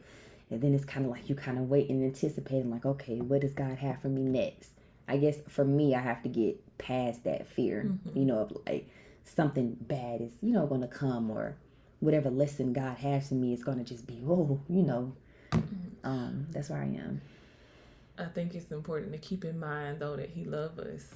and 0.49 0.61
then 0.61 0.73
it's 0.73 0.85
kind 0.85 1.05
of 1.05 1.11
like 1.11 1.29
you 1.29 1.35
kind 1.35 1.57
of 1.57 1.69
wait 1.69 1.89
and 1.89 2.03
anticipating, 2.03 2.71
like, 2.71 2.85
okay, 2.85 3.19
what 3.19 3.41
does 3.41 3.53
God 3.53 3.77
have 3.79 4.01
for 4.01 4.07
me 4.07 4.21
next? 4.21 4.71
I 5.07 5.17
guess 5.17 5.37
for 5.47 5.65
me, 5.65 5.93
I 5.95 5.99
have 5.99 6.23
to 6.23 6.29
get 6.29 6.77
past 6.77 7.23
that 7.25 7.47
fear, 7.47 7.85
mm-hmm. 7.87 8.17
you 8.17 8.25
know, 8.25 8.39
of 8.39 8.57
like 8.65 8.89
something 9.23 9.75
bad 9.79 10.21
is, 10.21 10.31
you 10.41 10.53
know, 10.53 10.65
going 10.65 10.81
to 10.81 10.87
come 10.87 11.29
or 11.29 11.57
whatever 11.99 12.29
lesson 12.29 12.73
God 12.73 12.97
has 12.97 13.29
for 13.29 13.35
me 13.35 13.53
is 13.53 13.63
going 13.63 13.77
to 13.77 13.83
just 13.83 14.07
be, 14.07 14.21
oh, 14.25 14.59
you 14.69 14.83
know, 14.83 15.13
mm-hmm. 15.51 16.07
um, 16.07 16.47
that's 16.51 16.69
where 16.69 16.79
I 16.79 16.85
am. 16.85 17.21
I 18.17 18.25
think 18.25 18.55
it's 18.55 18.71
important 18.71 19.11
to 19.13 19.19
keep 19.19 19.45
in 19.45 19.59
mind, 19.59 19.99
though, 19.99 20.15
that 20.15 20.29
He 20.29 20.45
loves 20.45 20.79
us, 20.79 21.15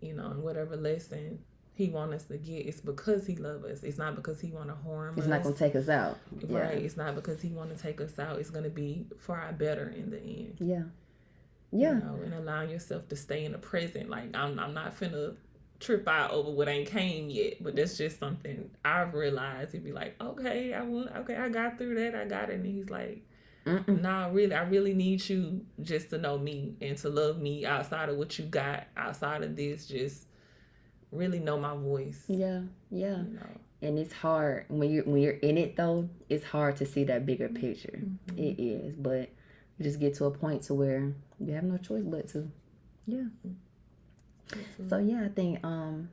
you 0.00 0.14
know, 0.14 0.26
and 0.26 0.42
whatever 0.42 0.76
lesson 0.76 1.38
he 1.80 1.88
want 1.88 2.12
us 2.12 2.24
to 2.24 2.36
get 2.36 2.66
it's 2.66 2.80
because 2.80 3.26
he 3.26 3.36
love 3.36 3.64
us. 3.64 3.82
It's 3.82 3.96
not 3.96 4.14
because 4.14 4.38
he 4.38 4.50
want 4.50 4.68
to 4.68 4.74
harm 4.74 5.14
he's 5.14 5.24
us. 5.24 5.26
He's 5.26 5.30
not 5.30 5.42
gonna 5.42 5.56
take 5.56 5.74
us 5.74 5.88
out. 5.88 6.18
Right 6.46 6.76
it's 6.76 6.98
not 6.98 7.14
because 7.14 7.40
he 7.40 7.48
want 7.48 7.74
to 7.74 7.82
take 7.82 8.02
us 8.02 8.18
out. 8.18 8.38
It's 8.38 8.50
gonna 8.50 8.68
be 8.68 9.06
for 9.18 9.34
our 9.34 9.54
better 9.54 9.88
in 9.88 10.10
the 10.10 10.18
end. 10.18 10.56
Yeah. 10.60 10.82
Yeah. 11.72 11.94
you 11.94 12.00
know, 12.00 12.18
and 12.22 12.34
allowing 12.34 12.68
yourself 12.68 13.08
to 13.08 13.16
stay 13.16 13.46
in 13.46 13.52
the 13.52 13.58
present. 13.58 14.10
Like 14.10 14.36
i'm, 14.36 14.58
I'm 14.58 14.74
not 14.74 14.98
finna 14.98 15.36
trip 15.78 16.06
out 16.06 16.32
over 16.32 16.50
what 16.50 16.68
ain't 16.68 16.86
came 16.86 17.30
yet 17.30 17.54
but 17.62 17.74
that's 17.74 17.96
just 17.96 18.18
something 18.18 18.68
i've 18.84 19.14
realized 19.14 19.72
he'd 19.72 19.82
be 19.82 19.92
like 19.92 20.14
okay 20.20 20.74
i 20.74 20.82
will 20.82 21.08
okay 21.16 21.34
i 21.36 21.48
got 21.48 21.78
through 21.78 21.94
that. 21.94 22.14
I 22.14 22.26
got 22.26 22.50
it. 22.50 22.56
And 22.56 22.66
he's 22.66 22.90
like 22.90 23.22
Mm-mm. 23.66 24.00
Nah, 24.00 24.28
really, 24.32 24.54
I 24.54 24.62
really 24.62 24.94
need 24.94 25.28
you 25.28 25.64
just 25.82 26.10
to 26.10 26.18
know 26.18 26.38
me 26.38 26.74
and 26.80 26.96
to 26.98 27.08
love 27.08 27.38
me 27.38 27.66
outside 27.66 28.08
of 28.08 28.16
what 28.16 28.38
you 28.38 28.46
got, 28.46 28.86
outside 28.96 29.42
of 29.42 29.54
this. 29.54 29.86
Just 29.86 30.26
really 31.12 31.40
know 31.40 31.58
my 31.58 31.74
voice. 31.74 32.24
Yeah, 32.28 32.62
yeah. 32.90 33.18
You 33.18 33.34
know? 33.34 33.50
And 33.82 33.98
it's 33.98 34.12
hard 34.12 34.66
when 34.68 34.90
you're 34.90 35.04
when 35.04 35.20
you're 35.20 35.32
in 35.32 35.58
it 35.58 35.76
though. 35.76 36.08
It's 36.28 36.44
hard 36.44 36.76
to 36.76 36.86
see 36.86 37.04
that 37.04 37.26
bigger 37.26 37.48
picture. 37.48 38.00
Mm-hmm. 38.02 38.38
It 38.38 38.62
is, 38.62 38.96
but 38.96 39.30
you 39.78 39.84
just 39.84 40.00
get 40.00 40.14
to 40.16 40.26
a 40.26 40.30
point 40.30 40.62
to 40.64 40.74
where 40.74 41.12
you 41.38 41.52
have 41.54 41.64
no 41.64 41.78
choice 41.78 42.04
but 42.04 42.28
to. 42.28 42.50
Yeah. 43.06 43.24
Mm-hmm. 43.46 44.88
So 44.88 44.98
yeah, 44.98 45.24
I 45.24 45.28
think 45.28 45.64
um, 45.64 46.10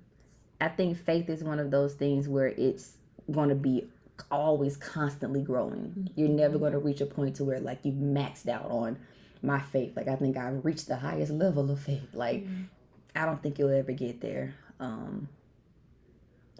I 0.59 0.69
think 0.69 0.97
faith 0.97 1.29
is 1.29 1.43
one 1.43 1.59
of 1.59 1.71
those 1.71 1.93
things 1.93 2.27
where 2.27 2.47
it's 2.47 2.93
going 3.31 3.49
to 3.49 3.55
be 3.55 3.87
always 4.31 4.77
constantly 4.77 5.41
growing. 5.41 5.93
Mm-hmm. 5.97 6.05
You're 6.15 6.29
never 6.29 6.57
going 6.57 6.73
to 6.73 6.79
reach 6.79 7.01
a 7.01 7.05
point 7.05 7.35
to 7.37 7.43
where 7.43 7.59
like 7.59 7.79
you 7.83 7.91
maxed 7.91 8.47
out 8.47 8.69
on 8.69 8.97
my 9.41 9.59
faith. 9.59 9.95
Like 9.95 10.07
I 10.07 10.15
think 10.15 10.37
I've 10.37 10.63
reached 10.65 10.87
the 10.87 10.97
highest 10.97 11.31
level 11.31 11.69
of 11.71 11.79
faith. 11.79 12.09
Like 12.13 12.43
mm-hmm. 12.43 12.63
I 13.15 13.25
don't 13.25 13.41
think 13.41 13.59
you'll 13.59 13.71
ever 13.71 13.91
get 13.91 14.21
there 14.21 14.55
um, 14.79 15.27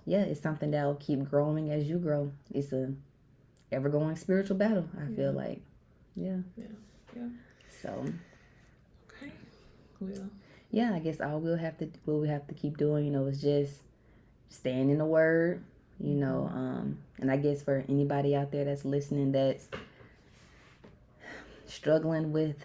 yeah, 0.05 0.21
it's 0.21 0.41
something 0.41 0.71
that'll 0.71 0.95
keep 0.95 1.29
growing 1.29 1.69
as 1.71 1.87
you 1.89 1.97
grow. 1.97 2.31
It's 2.51 2.71
a 2.71 2.93
ever 3.71 3.89
going 3.89 4.15
spiritual 4.15 4.57
battle. 4.57 4.87
I 4.97 5.13
feel 5.13 5.33
like, 5.33 5.61
yeah, 6.15 6.37
yeah, 6.55 6.65
yeah. 7.15 7.27
So, 7.81 8.05
okay, 9.09 9.33
well, 9.99 10.29
yeah, 10.71 10.93
I 10.93 10.99
guess 10.99 11.21
all 11.21 11.39
we'll 11.39 11.57
have 11.57 11.77
to 11.79 11.89
what 12.05 12.21
we 12.21 12.27
have 12.29 12.47
to 12.47 12.53
keep 12.53 12.77
doing, 12.77 13.05
you 13.05 13.11
know, 13.11 13.25
is 13.25 13.41
just 13.41 13.81
staying 14.49 14.89
in 14.89 14.97
the 14.97 15.05
Word, 15.05 15.63
you 15.99 16.13
know, 16.13 16.49
mm-hmm. 16.49 16.57
um, 16.57 16.97
and 17.19 17.31
I 17.31 17.37
guess 17.37 17.63
for 17.63 17.83
anybody 17.89 18.35
out 18.35 18.51
there 18.51 18.65
that's 18.65 18.85
listening 18.85 19.31
that's 19.31 19.67
struggling 21.65 22.31
with 22.31 22.55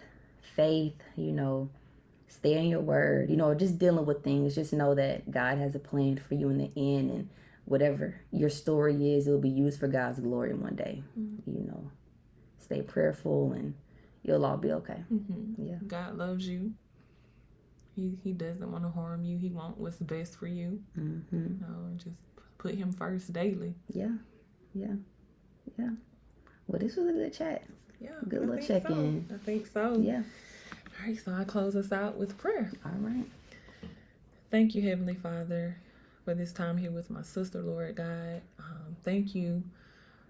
faith, 0.55 0.95
you 1.15 1.31
know, 1.31 1.69
stay 2.27 2.57
in 2.57 2.67
your 2.67 2.81
word, 2.81 3.29
you 3.29 3.35
know, 3.35 3.53
just 3.53 3.77
dealing 3.77 4.05
with 4.05 4.23
things, 4.23 4.55
just 4.55 4.73
know 4.73 4.95
that 4.95 5.31
God 5.31 5.57
has 5.57 5.75
a 5.75 5.79
plan 5.79 6.17
for 6.17 6.35
you 6.35 6.49
in 6.49 6.57
the 6.57 6.71
end 6.75 7.11
and 7.11 7.29
whatever 7.65 8.21
your 8.31 8.49
story 8.49 9.15
is, 9.15 9.27
it'll 9.27 9.39
be 9.39 9.49
used 9.49 9.79
for 9.79 9.87
God's 9.87 10.19
glory 10.19 10.53
one 10.53 10.75
day. 10.75 11.03
Mm-hmm. 11.19 11.57
You 11.57 11.67
know, 11.67 11.91
stay 12.59 12.81
prayerful 12.81 13.53
and 13.53 13.73
you'll 14.23 14.45
all 14.45 14.57
be 14.57 14.71
okay. 14.71 15.03
Mm-hmm. 15.11 15.67
Yeah. 15.67 15.77
God 15.87 16.17
loves 16.17 16.47
you. 16.47 16.73
He, 17.95 18.17
he 18.23 18.33
doesn't 18.33 18.71
want 18.71 18.83
to 18.83 18.89
harm 18.89 19.23
you. 19.23 19.37
He 19.37 19.49
wants 19.49 19.77
what's 19.77 19.97
best 19.97 20.37
for 20.37 20.47
you. 20.47 20.81
Mm-hmm. 20.97 21.37
You 21.37 21.57
know, 21.61 21.89
just 21.95 22.15
put 22.57 22.75
him 22.75 22.91
first 22.91 23.33
daily. 23.33 23.75
Yeah. 23.89 24.11
Yeah. 24.73 24.95
Yeah. 25.77 25.89
Well, 26.67 26.79
this 26.79 26.95
was 26.95 27.07
a 27.07 27.13
good 27.13 27.33
chat. 27.33 27.63
Yeah. 27.99 28.11
Good 28.27 28.43
I 28.43 28.45
little 28.45 28.65
check 28.67 28.89
in. 28.89 29.25
So. 29.29 29.35
I 29.35 29.37
think 29.39 29.67
so. 29.67 29.97
Yeah. 29.99 30.23
All 31.01 31.07
right, 31.07 31.19
so 31.19 31.33
I 31.33 31.43
close 31.43 31.75
us 31.75 31.91
out 31.91 32.17
with 32.17 32.37
prayer. 32.37 32.71
All 32.85 32.91
right. 32.99 33.25
Thank 34.51 34.75
you, 34.75 34.87
Heavenly 34.87 35.15
Father, 35.15 35.77
for 36.23 36.35
this 36.35 36.53
time 36.53 36.77
here 36.77 36.91
with 36.91 37.09
my 37.09 37.23
sister, 37.23 37.61
Lord 37.61 37.95
God. 37.95 38.41
Um, 38.59 38.95
thank 39.03 39.33
you 39.33 39.63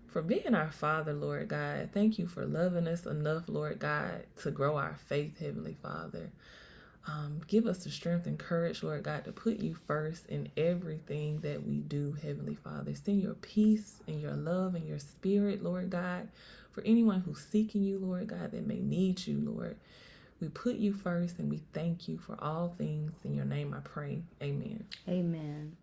for 0.07 0.21
being 0.21 0.55
our 0.55 0.71
Father, 0.71 1.13
Lord 1.13 1.49
God. 1.49 1.89
Thank 1.93 2.17
you 2.17 2.27
for 2.27 2.45
loving 2.45 2.87
us 2.87 3.05
enough, 3.05 3.43
Lord 3.47 3.79
God, 3.79 4.23
to 4.41 4.51
grow 4.51 4.77
our 4.77 4.95
faith, 5.07 5.39
Heavenly 5.39 5.75
Father. 5.81 6.31
Um, 7.07 7.41
give 7.47 7.65
us 7.67 7.83
the 7.83 7.89
strength 7.91 8.27
and 8.27 8.39
courage, 8.39 8.83
Lord 8.83 9.03
God, 9.03 9.25
to 9.25 9.31
put 9.33 9.59
you 9.59 9.75
first 9.87 10.25
in 10.27 10.49
everything 10.55 11.39
that 11.41 11.65
we 11.65 11.79
do, 11.79 12.13
Heavenly 12.21 12.55
Father. 12.55 12.95
Send 12.95 13.21
your 13.21 13.33
peace 13.35 14.01
and 14.07 14.21
your 14.21 14.33
love 14.35 14.75
and 14.75 14.87
your 14.87 14.99
spirit, 14.99 15.63
Lord 15.63 15.89
God, 15.89 16.29
for 16.71 16.81
anyone 16.83 17.21
who's 17.21 17.39
seeking 17.45 17.83
you, 17.83 17.99
Lord 17.99 18.27
God, 18.27 18.51
that 18.51 18.67
may 18.67 18.79
need 18.79 19.27
you, 19.27 19.39
Lord. 19.39 19.75
We 20.39 20.49
put 20.49 20.75
you 20.75 20.93
first 20.93 21.39
and 21.39 21.49
we 21.49 21.61
thank 21.73 22.07
you 22.07 22.17
for 22.17 22.37
all 22.41 22.73
things. 22.77 23.13
In 23.23 23.33
your 23.35 23.45
name 23.45 23.73
I 23.73 23.81
pray. 23.81 24.21
Amen. 24.41 24.85
Amen. 25.07 25.77